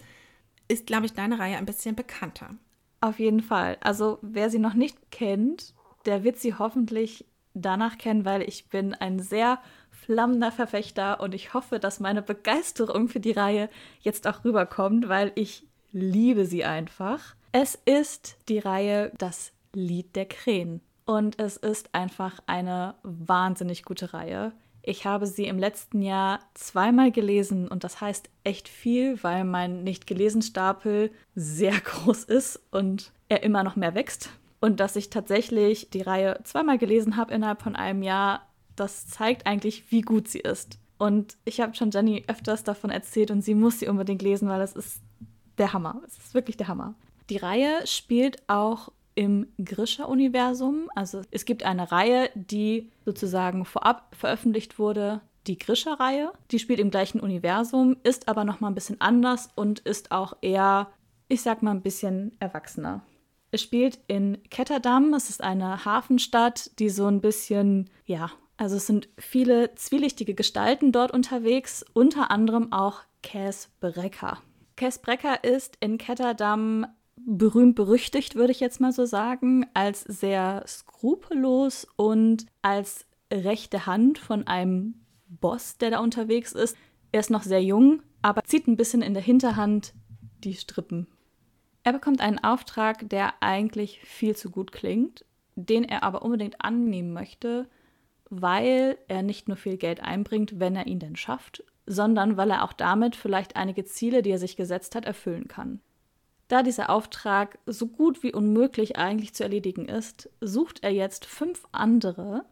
ist, 0.68 0.86
glaube 0.86 1.06
ich, 1.06 1.12
deine 1.12 1.38
Reihe 1.38 1.56
ein 1.56 1.66
bisschen 1.66 1.96
bekannter. 1.96 2.54
Auf 3.00 3.18
jeden 3.18 3.40
Fall. 3.40 3.78
Also 3.80 4.18
wer 4.22 4.50
sie 4.50 4.58
noch 4.58 4.74
nicht 4.74 5.10
kennt, 5.10 5.74
der 6.04 6.24
wird 6.24 6.38
sie 6.38 6.54
hoffentlich 6.54 7.24
danach 7.54 7.98
kennen, 7.98 8.24
weil 8.24 8.42
ich 8.42 8.68
bin 8.68 8.94
ein 8.94 9.20
sehr 9.20 9.60
flammender 9.90 10.52
Verfechter 10.52 11.20
und 11.20 11.34
ich 11.34 11.54
hoffe, 11.54 11.78
dass 11.78 12.00
meine 12.00 12.22
Begeisterung 12.22 13.08
für 13.08 13.20
die 13.20 13.32
Reihe 13.32 13.68
jetzt 14.00 14.26
auch 14.26 14.44
rüberkommt, 14.44 15.08
weil 15.08 15.32
ich 15.34 15.66
liebe 15.90 16.46
sie 16.46 16.64
einfach. 16.64 17.34
Es 17.52 17.74
ist 17.84 18.38
die 18.48 18.58
Reihe 18.58 19.12
Das 19.18 19.52
Lied 19.72 20.16
der 20.16 20.26
Krähen 20.26 20.80
und 21.04 21.38
es 21.38 21.56
ist 21.56 21.94
einfach 21.94 22.40
eine 22.46 22.94
wahnsinnig 23.02 23.82
gute 23.82 24.12
Reihe. 24.12 24.52
Ich 24.82 25.04
habe 25.04 25.26
sie 25.26 25.46
im 25.46 25.58
letzten 25.58 26.02
Jahr 26.02 26.40
zweimal 26.54 27.10
gelesen 27.12 27.68
und 27.68 27.84
das 27.84 28.00
heißt 28.00 28.30
echt 28.44 28.68
viel, 28.68 29.22
weil 29.22 29.44
mein 29.44 29.84
nicht 29.84 30.06
gelesen 30.06 30.42
Stapel 30.42 31.10
sehr 31.34 31.78
groß 31.84 32.24
ist 32.24 32.60
und 32.70 33.12
er 33.28 33.42
immer 33.42 33.64
noch 33.64 33.76
mehr 33.76 33.94
wächst. 33.94 34.30
Und 34.60 34.80
dass 34.80 34.96
ich 34.96 35.10
tatsächlich 35.10 35.90
die 35.90 36.02
Reihe 36.02 36.40
zweimal 36.44 36.78
gelesen 36.78 37.16
habe 37.16 37.34
innerhalb 37.34 37.62
von 37.62 37.76
einem 37.76 38.02
Jahr, 38.02 38.46
das 38.76 39.06
zeigt 39.06 39.46
eigentlich, 39.46 39.90
wie 39.90 40.00
gut 40.00 40.28
sie 40.28 40.40
ist. 40.40 40.78
Und 40.98 41.36
ich 41.44 41.60
habe 41.60 41.74
schon 41.74 41.92
Jenny 41.92 42.24
öfters 42.26 42.64
davon 42.64 42.90
erzählt 42.90 43.30
und 43.30 43.42
sie 43.42 43.54
muss 43.54 43.78
sie 43.78 43.88
unbedingt 43.88 44.22
lesen, 44.22 44.48
weil 44.48 44.60
es 44.60 44.72
ist 44.72 45.00
der 45.58 45.72
Hammer. 45.72 46.02
Es 46.06 46.18
ist 46.18 46.34
wirklich 46.34 46.56
der 46.56 46.68
Hammer. 46.68 46.94
Die 47.30 47.36
Reihe 47.36 47.86
spielt 47.86 48.48
auch 48.48 48.90
im 49.18 49.48
Grisha-Universum. 49.62 50.88
Also 50.94 51.22
es 51.32 51.44
gibt 51.44 51.64
eine 51.64 51.90
Reihe, 51.90 52.30
die 52.36 52.92
sozusagen 53.04 53.64
vorab 53.64 54.14
veröffentlicht 54.14 54.78
wurde, 54.78 55.22
die 55.48 55.58
Grisha-Reihe. 55.58 56.30
Die 56.52 56.60
spielt 56.60 56.78
im 56.78 56.92
gleichen 56.92 57.18
Universum, 57.18 57.96
ist 58.04 58.28
aber 58.28 58.44
noch 58.44 58.60
mal 58.60 58.68
ein 58.68 58.76
bisschen 58.76 59.00
anders 59.00 59.48
und 59.56 59.80
ist 59.80 60.12
auch 60.12 60.36
eher, 60.40 60.86
ich 61.26 61.42
sag 61.42 61.62
mal, 61.62 61.72
ein 61.72 61.82
bisschen 61.82 62.36
erwachsener. 62.38 63.02
Es 63.50 63.60
spielt 63.60 63.98
in 64.06 64.38
Ketterdam. 64.50 65.12
Es 65.14 65.30
ist 65.30 65.42
eine 65.42 65.84
Hafenstadt, 65.84 66.78
die 66.78 66.88
so 66.88 67.06
ein 67.06 67.20
bisschen, 67.20 67.90
ja, 68.06 68.30
also 68.56 68.76
es 68.76 68.86
sind 68.86 69.08
viele 69.18 69.74
zwielichtige 69.74 70.34
Gestalten 70.34 70.92
dort 70.92 71.10
unterwegs, 71.10 71.84
unter 71.92 72.30
anderem 72.30 72.72
auch 72.72 73.00
Cass 73.24 73.68
Brecker. 73.80 74.38
Cass 74.76 75.00
Brecker 75.00 75.42
ist 75.42 75.76
in 75.80 75.98
Ketterdam 75.98 76.86
berühmt 77.30 77.74
berüchtigt, 77.74 78.36
würde 78.36 78.52
ich 78.52 78.60
jetzt 78.60 78.80
mal 78.80 78.92
so 78.92 79.04
sagen, 79.04 79.66
als 79.74 80.00
sehr 80.00 80.64
skrupellos 80.66 81.86
und 81.96 82.46
als 82.62 83.04
rechte 83.30 83.84
Hand 83.84 84.16
von 84.18 84.46
einem 84.46 84.94
Boss, 85.28 85.76
der 85.76 85.90
da 85.90 85.98
unterwegs 85.98 86.52
ist. 86.52 86.74
Er 87.12 87.20
ist 87.20 87.30
noch 87.30 87.42
sehr 87.42 87.62
jung, 87.62 88.02
aber 88.22 88.44
zieht 88.44 88.66
ein 88.66 88.78
bisschen 88.78 89.02
in 89.02 89.12
der 89.12 89.22
Hinterhand 89.22 89.92
die 90.42 90.54
Strippen. 90.54 91.06
Er 91.82 91.92
bekommt 91.92 92.22
einen 92.22 92.38
Auftrag, 92.38 93.08
der 93.10 93.34
eigentlich 93.42 94.00
viel 94.00 94.34
zu 94.34 94.50
gut 94.50 94.72
klingt, 94.72 95.26
den 95.54 95.84
er 95.84 96.04
aber 96.04 96.22
unbedingt 96.22 96.64
annehmen 96.64 97.12
möchte, 97.12 97.68
weil 98.30 98.96
er 99.06 99.22
nicht 99.22 99.48
nur 99.48 99.58
viel 99.58 99.76
Geld 99.76 100.02
einbringt, 100.02 100.60
wenn 100.60 100.76
er 100.76 100.86
ihn 100.86 100.98
denn 100.98 101.16
schafft, 101.16 101.62
sondern 101.84 102.38
weil 102.38 102.50
er 102.50 102.64
auch 102.64 102.72
damit 102.72 103.16
vielleicht 103.16 103.56
einige 103.56 103.84
Ziele, 103.84 104.22
die 104.22 104.30
er 104.30 104.38
sich 104.38 104.56
gesetzt 104.56 104.94
hat, 104.94 105.04
erfüllen 105.04 105.46
kann. 105.46 105.80
Da 106.48 106.62
dieser 106.62 106.90
Auftrag 106.90 107.58
so 107.66 107.86
gut 107.86 108.22
wie 108.22 108.32
unmöglich 108.32 108.96
eigentlich 108.96 109.34
zu 109.34 109.42
erledigen 109.42 109.86
ist, 109.86 110.30
sucht 110.40 110.82
er 110.82 110.90
jetzt 110.90 111.26
fünf 111.26 111.64
andere, 111.72 112.44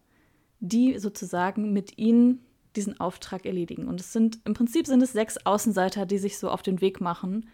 die 0.60 0.98
sozusagen 0.98 1.72
mit 1.72 1.98
ihm 1.98 2.40
diesen 2.76 3.00
Auftrag 3.00 3.46
erledigen. 3.46 3.88
Und 3.88 4.00
es 4.00 4.12
sind 4.12 4.38
im 4.44 4.54
Prinzip 4.54 4.86
sind 4.86 5.02
es 5.02 5.12
sechs 5.12 5.38
Außenseiter, 5.38 6.04
die 6.04 6.18
sich 6.18 6.38
so 6.38 6.50
auf 6.50 6.62
den 6.62 6.82
Weg 6.82 7.00
machen. 7.00 7.48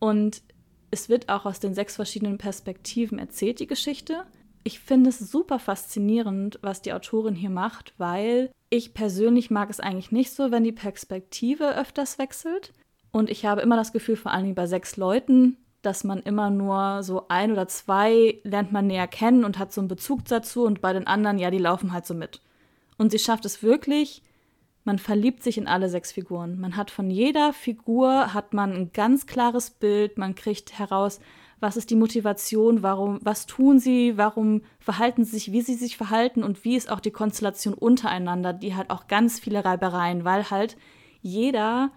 Und 0.00 0.42
es 0.90 1.08
wird 1.08 1.28
auch 1.28 1.46
aus 1.46 1.60
den 1.60 1.74
sechs 1.74 1.94
verschiedenen 1.94 2.36
Perspektiven 2.36 3.20
erzählt, 3.20 3.60
die 3.60 3.68
Geschichte 3.68 4.26
ich 4.62 4.80
finde 4.80 5.10
es 5.10 5.18
super 5.18 5.58
faszinierend, 5.58 6.58
was 6.62 6.82
die 6.82 6.92
Autorin 6.92 7.34
hier 7.34 7.50
macht, 7.50 7.94
weil 7.98 8.50
ich 8.68 8.94
persönlich 8.94 9.50
mag 9.50 9.70
es 9.70 9.80
eigentlich 9.80 10.12
nicht 10.12 10.32
so, 10.32 10.50
wenn 10.50 10.64
die 10.64 10.72
Perspektive 10.72 11.76
öfters 11.76 12.18
wechselt. 12.18 12.72
Und 13.12 13.30
ich 13.30 13.44
habe 13.44 13.60
immer 13.60 13.76
das 13.76 13.92
Gefühl, 13.92 14.16
vor 14.16 14.32
allem 14.32 14.54
bei 14.54 14.66
sechs 14.66 14.96
Leuten, 14.96 15.56
dass 15.82 16.04
man 16.04 16.20
immer 16.20 16.50
nur 16.50 17.02
so 17.02 17.26
ein 17.28 17.52
oder 17.52 17.66
zwei 17.66 18.38
lernt 18.44 18.72
man 18.72 18.86
näher 18.86 19.08
kennen 19.08 19.44
und 19.44 19.58
hat 19.58 19.72
so 19.72 19.80
einen 19.80 19.88
Bezug 19.88 20.24
dazu 20.26 20.64
und 20.64 20.80
bei 20.80 20.92
den 20.92 21.06
anderen, 21.06 21.38
ja, 21.38 21.50
die 21.50 21.58
laufen 21.58 21.92
halt 21.92 22.06
so 22.06 22.14
mit. 22.14 22.40
Und 22.98 23.12
sie 23.12 23.18
schafft 23.18 23.46
es 23.46 23.62
wirklich, 23.62 24.22
man 24.84 24.98
verliebt 24.98 25.42
sich 25.42 25.58
in 25.58 25.66
alle 25.66 25.88
sechs 25.88 26.12
Figuren. 26.12 26.60
Man 26.60 26.76
hat 26.76 26.90
von 26.90 27.10
jeder 27.10 27.52
Figur 27.52 28.34
hat 28.34 28.52
man 28.52 28.72
ein 28.72 28.92
ganz 28.92 29.26
klares 29.26 29.70
Bild, 29.70 30.18
man 30.18 30.34
kriegt 30.34 30.78
heraus, 30.78 31.20
was 31.60 31.76
ist 31.76 31.90
die 31.90 31.96
Motivation, 31.96 32.82
warum, 32.82 33.18
was 33.22 33.46
tun 33.46 33.78
sie, 33.78 34.16
warum 34.16 34.62
verhalten 34.78 35.24
sie 35.24 35.32
sich, 35.32 35.52
wie 35.52 35.60
sie 35.60 35.74
sich 35.74 35.96
verhalten 35.96 36.42
und 36.42 36.64
wie 36.64 36.76
ist 36.76 36.90
auch 36.90 37.00
die 37.00 37.10
Konstellation 37.10 37.74
untereinander, 37.74 38.54
die 38.54 38.74
hat 38.74 38.88
auch 38.90 39.08
ganz 39.08 39.38
viele 39.38 39.64
Reibereien, 39.64 40.24
weil 40.24 40.50
halt 40.50 40.76
jeder 41.20 41.90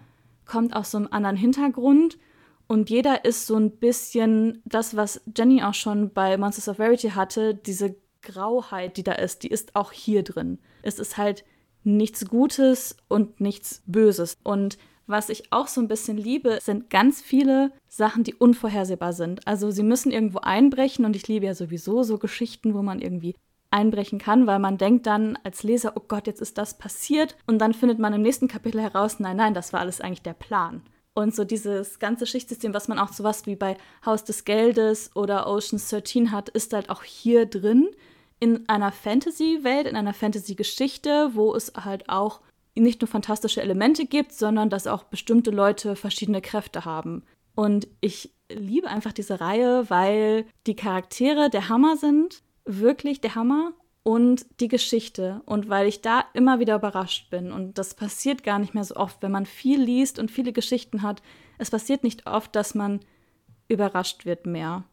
kommt 0.46 0.74
aus 0.74 0.90
so 0.90 0.98
einem 0.98 1.08
anderen 1.10 1.36
Hintergrund 1.36 2.18
und 2.66 2.90
jeder 2.90 3.24
ist 3.24 3.46
so 3.46 3.56
ein 3.56 3.72
bisschen 3.72 4.62
das, 4.64 4.96
was 4.96 5.20
Jenny 5.36 5.62
auch 5.62 5.74
schon 5.74 6.12
bei 6.12 6.36
Monsters 6.36 6.68
of 6.68 6.76
Verity 6.76 7.10
hatte, 7.10 7.54
diese 7.54 7.96
Grauheit, 8.22 8.96
die 8.96 9.02
da 9.02 9.12
ist, 9.12 9.42
die 9.42 9.48
ist 9.48 9.76
auch 9.76 9.92
hier 9.92 10.22
drin. 10.22 10.58
Es 10.82 10.98
ist 10.98 11.18
halt 11.18 11.44
nichts 11.82 12.26
Gutes 12.26 12.96
und 13.08 13.40
nichts 13.40 13.82
Böses. 13.86 14.38
Und 14.42 14.78
was 15.06 15.28
ich 15.28 15.52
auch 15.52 15.68
so 15.68 15.82
ein 15.82 15.88
bisschen 15.88 16.16
liebe, 16.16 16.58
sind 16.62 16.88
ganz 16.88 17.20
viele 17.20 17.72
Sachen, 17.88 18.24
die 18.24 18.34
unvorhersehbar 18.34 19.12
sind. 19.12 19.46
Also 19.46 19.70
sie 19.70 19.82
müssen 19.82 20.10
irgendwo 20.10 20.38
einbrechen 20.38 21.04
und 21.04 21.14
ich 21.14 21.28
liebe 21.28 21.44
ja 21.44 21.54
sowieso 21.54 22.02
so 22.02 22.16
Geschichten, 22.16 22.72
wo 22.72 22.82
man 22.82 23.00
irgendwie 23.00 23.34
einbrechen 23.74 24.18
kann, 24.18 24.46
weil 24.46 24.60
man 24.60 24.78
denkt 24.78 25.06
dann 25.06 25.36
als 25.42 25.62
Leser, 25.64 25.92
oh 25.96 26.02
Gott, 26.06 26.26
jetzt 26.26 26.40
ist 26.40 26.56
das 26.56 26.78
passiert 26.78 27.36
und 27.46 27.58
dann 27.58 27.74
findet 27.74 27.98
man 27.98 28.14
im 28.14 28.22
nächsten 28.22 28.48
Kapitel 28.48 28.80
heraus, 28.80 29.18
nein, 29.18 29.36
nein, 29.36 29.52
das 29.52 29.72
war 29.72 29.80
alles 29.80 30.00
eigentlich 30.00 30.22
der 30.22 30.34
Plan. 30.34 30.82
Und 31.12 31.34
so 31.34 31.44
dieses 31.44 31.98
ganze 31.98 32.26
Schichtsystem, 32.26 32.72
was 32.72 32.88
man 32.88 32.98
auch 32.98 33.12
sowas 33.12 33.46
wie 33.46 33.56
bei 33.56 33.76
Haus 34.06 34.24
des 34.24 34.44
Geldes 34.44 35.14
oder 35.14 35.48
Oceans 35.48 35.88
13 35.88 36.32
hat, 36.32 36.48
ist 36.48 36.72
halt 36.72 36.88
auch 36.90 37.02
hier 37.02 37.46
drin 37.46 37.88
in 38.40 38.68
einer 38.68 38.92
Fantasy-Welt, 38.92 39.86
in 39.86 39.96
einer 39.96 40.14
Fantasy-Geschichte, 40.14 41.30
wo 41.34 41.54
es 41.54 41.72
halt 41.76 42.08
auch 42.08 42.40
nicht 42.76 43.00
nur 43.00 43.08
fantastische 43.08 43.62
Elemente 43.62 44.06
gibt, 44.06 44.32
sondern 44.32 44.70
dass 44.70 44.86
auch 44.86 45.04
bestimmte 45.04 45.50
Leute 45.50 45.94
verschiedene 45.94 46.40
Kräfte 46.40 46.84
haben. 46.84 47.22
Und 47.54 47.86
ich 48.00 48.34
liebe 48.52 48.88
einfach 48.88 49.12
diese 49.12 49.40
Reihe, 49.40 49.88
weil 49.88 50.46
die 50.66 50.76
Charaktere 50.76 51.50
der 51.50 51.68
Hammer 51.68 51.96
sind, 51.96 52.42
wirklich 52.64 53.20
der 53.20 53.34
Hammer 53.34 53.72
und 54.02 54.46
die 54.60 54.68
Geschichte 54.68 55.42
und 55.46 55.68
weil 55.68 55.86
ich 55.86 56.02
da 56.02 56.24
immer 56.34 56.60
wieder 56.60 56.76
überrascht 56.76 57.30
bin 57.30 57.52
und 57.52 57.78
das 57.78 57.94
passiert 57.94 58.44
gar 58.44 58.58
nicht 58.58 58.74
mehr 58.74 58.84
so 58.84 58.96
oft, 58.96 59.22
wenn 59.22 59.32
man 59.32 59.46
viel 59.46 59.80
liest 59.80 60.18
und 60.18 60.30
viele 60.30 60.52
Geschichten 60.52 61.02
hat. 61.02 61.22
Es 61.58 61.70
passiert 61.70 62.04
nicht 62.04 62.26
oft, 62.26 62.54
dass 62.54 62.74
man 62.74 63.00
überrascht 63.68 64.26
wird 64.26 64.46
mehr. 64.46 64.84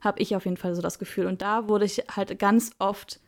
Habe 0.00 0.20
ich 0.20 0.34
auf 0.34 0.44
jeden 0.44 0.56
Fall 0.56 0.74
so 0.74 0.82
das 0.82 0.98
Gefühl 0.98 1.26
und 1.26 1.42
da 1.42 1.68
wurde 1.68 1.84
ich 1.84 2.04
halt 2.14 2.38
ganz 2.38 2.72
oft 2.78 3.20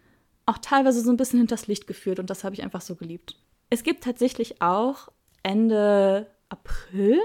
auch 0.44 0.58
teilweise 0.58 1.02
so 1.02 1.10
ein 1.10 1.16
bisschen 1.16 1.38
hinters 1.38 1.66
Licht 1.66 1.86
geführt 1.86 2.18
und 2.18 2.30
das 2.30 2.42
habe 2.42 2.54
ich 2.54 2.62
einfach 2.62 2.80
so 2.80 2.96
geliebt. 2.96 3.36
Es 3.70 3.84
gibt 3.84 4.02
tatsächlich 4.02 4.60
auch 4.60 5.08
Ende 5.42 6.26
April 6.48 7.20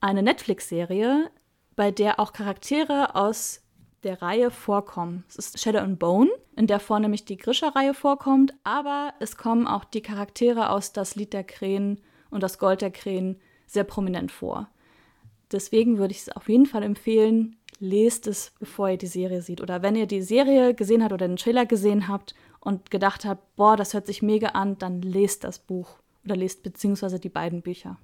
eine 0.00 0.22
Netflix-Serie, 0.22 1.30
bei 1.76 1.90
der 1.90 2.18
auch 2.18 2.32
Charaktere 2.32 3.14
aus 3.14 3.62
der 4.02 4.22
Reihe 4.22 4.50
vorkommen. 4.50 5.24
Es 5.28 5.36
ist 5.36 5.60
Shadow 5.60 5.80
and 5.80 5.98
Bone, 5.98 6.30
in 6.56 6.66
der 6.66 6.80
vorne 6.80 7.04
nämlich 7.04 7.24
die 7.24 7.36
Grisha-Reihe 7.36 7.94
vorkommt, 7.94 8.54
aber 8.64 9.12
es 9.20 9.36
kommen 9.36 9.66
auch 9.66 9.84
die 9.84 10.00
Charaktere 10.00 10.70
aus 10.70 10.92
Das 10.92 11.16
Lied 11.16 11.32
der 11.32 11.44
Krähen 11.44 12.00
und 12.30 12.42
Das 12.42 12.58
Gold 12.58 12.80
der 12.80 12.90
Krähen 12.90 13.40
sehr 13.66 13.84
prominent 13.84 14.32
vor. 14.32 14.68
Deswegen 15.52 15.98
würde 15.98 16.12
ich 16.12 16.20
es 16.20 16.28
auf 16.30 16.48
jeden 16.48 16.66
Fall 16.66 16.82
empfehlen, 16.82 17.56
lest 17.78 18.26
es, 18.26 18.52
bevor 18.58 18.90
ihr 18.90 18.98
die 18.98 19.06
Serie 19.06 19.42
seht. 19.42 19.60
Oder 19.60 19.82
wenn 19.82 19.96
ihr 19.96 20.06
die 20.06 20.22
Serie 20.22 20.74
gesehen 20.74 21.02
habt 21.02 21.12
oder 21.12 21.26
den 21.26 21.36
Trailer 21.36 21.66
gesehen 21.66 22.08
habt 22.08 22.34
und 22.60 22.90
gedacht 22.90 23.24
habt, 23.24 23.56
boah, 23.56 23.76
das 23.76 23.94
hört 23.94 24.06
sich 24.06 24.22
mega 24.22 24.48
an, 24.48 24.78
dann 24.78 25.02
lest 25.02 25.44
das 25.44 25.58
Buch 25.58 25.98
oder 26.24 26.36
lest 26.36 26.62
beziehungsweise 26.62 27.18
die 27.18 27.28
beiden 27.28 27.62
Bücher. 27.62 27.98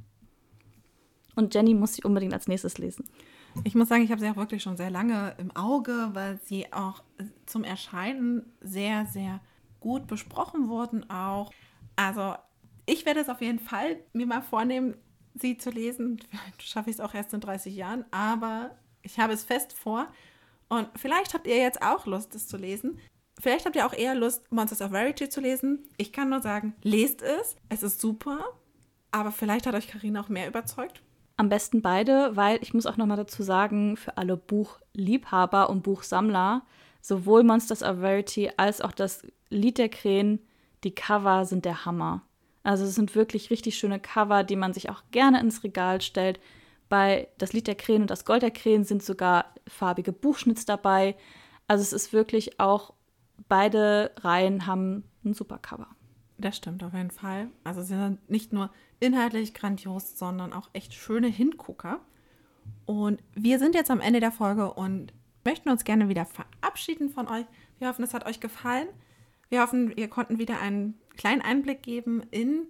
Und 1.37 1.55
Jenny 1.55 1.75
muss 1.75 1.95
sie 1.95 2.03
unbedingt 2.03 2.35
als 2.35 2.49
nächstes 2.49 2.79
lesen. 2.79 3.05
Ich 3.65 3.75
muss 3.75 3.89
sagen, 3.89 4.03
ich 4.03 4.11
habe 4.11 4.21
sie 4.21 4.29
auch 4.29 4.37
wirklich 4.37 4.63
schon 4.63 4.77
sehr 4.77 4.91
lange 4.91 5.35
im 5.39 5.55
Auge, 5.55 6.11
weil 6.13 6.41
sie 6.45 6.73
auch 6.73 7.03
zum 7.47 7.63
Erscheinen 7.63 8.53
sehr, 8.61 9.07
sehr 9.07 9.41
gut 9.81 10.07
besprochen 10.07 10.69
wurden 10.69 11.09
auch. 11.09 11.53
Also 11.95 12.35
ich 12.87 13.07
werde 13.07 13.21
es 13.21 13.29
auf 13.29 13.41
jeden 13.41 13.59
Fall 13.59 13.99
mir 14.13 14.27
mal 14.27 14.43
vornehmen, 14.43 14.95
sie 15.35 15.59
zu 15.59 15.71
lesen. 15.71 16.21
Vielleicht 16.29 16.63
schaffe 16.63 16.91
ich 16.91 16.97
es 16.97 17.01
auch 17.01 17.15
erst 17.15 17.33
in 17.35 17.41
30 17.41 17.75
Jahren, 17.75 18.05
aber 18.11 18.77
ich 19.03 19.19
habe 19.19 19.33
es 19.33 19.45
fest 19.45 19.73
vor. 19.73 20.09
Und 20.69 20.89
vielleicht 20.97 21.35
habt 21.35 21.47
ihr 21.47 21.57
jetzt 21.57 21.83
auch 21.83 22.07
Lust, 22.07 22.35
es 22.35 22.49
zu 22.49 22.57
lesen. 22.57 22.99
Vielleicht 23.39 23.67
habt 23.67 23.77
ihr 23.77 23.87
auch 23.87 23.93
eher 23.93 24.15
Lust, 24.15 24.51
Monsters 24.51 24.81
of 24.81 24.91
Verity 24.91 25.29
zu 25.29 25.41
lesen. 25.41 25.85
Ich 25.99 26.13
kann 26.13 26.31
nur 26.31 26.41
sagen, 26.41 26.75
lest 26.83 27.23
es. 27.23 27.57
Es 27.69 27.83
ist 27.83 28.01
super. 28.01 28.45
Aber 29.11 29.31
vielleicht 29.31 29.67
hat 29.67 29.75
euch 29.75 29.89
Karina 29.89 30.21
auch 30.21 30.29
mehr 30.29 30.49
überzeugt. 30.49 31.03
Am 31.39 31.51
besten 31.51 31.83
beide, 31.83 32.35
weil 32.35 32.59
ich 32.63 32.73
muss 32.73 32.87
auch 32.87 32.97
noch 32.97 33.07
mal 33.07 33.17
dazu 33.17 33.43
sagen, 33.43 33.97
für 33.97 34.17
alle 34.17 34.37
Buchliebhaber 34.37 35.69
und 35.69 35.83
Buchsammler, 35.83 36.63
sowohl 37.03 37.43
Monsters 37.43 37.83
of 37.83 37.99
Verity 37.99 38.51
als 38.57 38.81
auch 38.81 38.93
das 38.93 39.23
Lied 39.51 39.77
der 39.79 39.91
Krähen, 39.91 40.41
die 40.83 40.95
Cover 40.95 41.45
sind 41.45 41.65
der 41.65 41.85
Hammer. 41.85 42.23
Also 42.63 42.85
es 42.85 42.95
sind 42.95 43.15
wirklich 43.15 43.51
richtig 43.51 43.79
schöne 43.79 44.01
Cover, 44.01 44.45
die 44.45 44.57
man 44.57 44.73
sich 44.73 44.91
auch 44.91 45.03
gerne 45.11 45.41
ins 45.41 45.63
Regal 45.63 46.01
stellt. 46.01 46.41
Bei 46.89 47.29
das 47.39 47.53
Lied 47.53 47.67
der 47.67 47.75
Krähen 47.75 48.03
und 48.03 48.11
das 48.11 48.25
Gold 48.25 48.43
der 48.43 48.51
Krähen 48.51 48.85
sind 48.85 49.03
sogar 49.03 49.53
farbige 49.69 50.13
Buchschnitz 50.13 50.65
dabei. 50.65 51.17
Also 51.69 51.83
es 51.83 51.93
ist 51.93 52.13
wirklich 52.13 52.59
auch, 52.59 52.95
beide 53.49 54.13
Reihen 54.21 54.67
haben 54.67 55.05
ein 55.25 55.35
super 55.35 55.59
Cover. 55.59 55.89
Das 56.39 56.57
stimmt 56.57 56.83
auf 56.85 56.93
jeden 56.93 57.11
Fall. 57.11 57.49
Also 57.65 57.83
sie 57.83 57.97
sind 57.97 58.29
nicht 58.29 58.53
nur 58.53 58.71
inhaltlich 59.01 59.55
grandios, 59.55 60.19
sondern 60.19 60.53
auch 60.53 60.69
echt 60.73 60.93
schöne 60.93 61.29
Hingucker. 61.29 62.01
Und 62.85 63.23
wir 63.35 63.59
sind 63.59 63.75
jetzt 63.75 63.91
am 63.91 64.01
Ende 64.01 64.21
der 64.21 64.33
Folge 64.33 64.73
und 64.73 65.13
möchten 65.45 65.71
uns 65.71 65.85
gerne 65.85 66.09
wieder 66.09 66.27
verabschieden 66.27 67.09
von 67.09 67.29
euch. 67.29 67.47
Wir 67.79 67.89
hoffen, 67.89 68.05
es 68.05 68.15
hat 68.15 68.27
euch 68.27 68.41
gefallen. 68.41 68.89
Wir 69.49 69.63
hoffen, 69.63 69.97
wir 69.97 70.09
konnten 70.09 70.39
wieder 70.39 70.61
einen 70.61 70.99
kleinen 71.17 71.41
Einblick 71.41 71.83
geben 71.83 72.23
in 72.31 72.67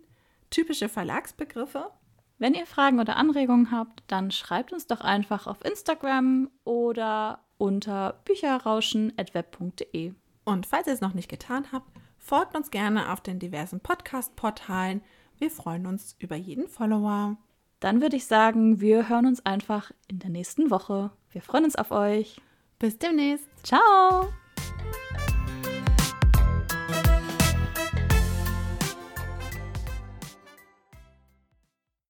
typische 0.51 0.89
Verlagsbegriffe. 0.89 1.91
Wenn 2.39 2.55
ihr 2.55 2.67
Fragen 2.67 3.01
oder 3.01 3.17
Anregungen 3.17 3.71
habt, 3.71 4.03
dann 4.09 4.31
schreibt 4.31 4.73
uns 4.73 4.87
doch 4.87 5.01
einfach 5.01 5.47
auf 5.47 5.65
Instagram 5.65 6.51
oder 6.65 7.41
unter 7.57 8.21
bücherrauschen.web.de. 8.25 10.13
Und 10.45 10.67
falls 10.67 10.87
ihr 10.87 10.93
es 10.93 11.01
noch 11.01 11.15
nicht 11.15 11.31
getan 11.31 11.73
habt, 11.73 11.91
folgt 12.27 12.57
uns 12.57 12.71
gerne 12.71 13.13
auf 13.13 13.21
den 13.21 13.39
diversen 13.39 13.81
Podcast-Portalen 13.81 15.03
wir 15.39 15.51
freuen 15.51 15.87
uns 15.87 16.17
über 16.19 16.37
jeden 16.37 16.69
Follower. 16.69 17.37
Dann 17.81 18.01
würde 18.01 18.17
ich 18.17 18.27
sagen, 18.27 18.81
wir 18.81 19.09
hören 19.09 19.27
uns 19.27 19.45
einfach 19.45 19.91
in 20.09 20.19
der 20.19 20.31
nächsten 20.31 20.71
Woche. 20.71 21.11
Wir 21.31 21.43
freuen 21.43 21.65
uns 21.65 21.77
auf 21.77 21.91
euch. 21.91 22.41
Bis 22.79 22.99
demnächst. 22.99 23.47
Ciao. 23.63 24.29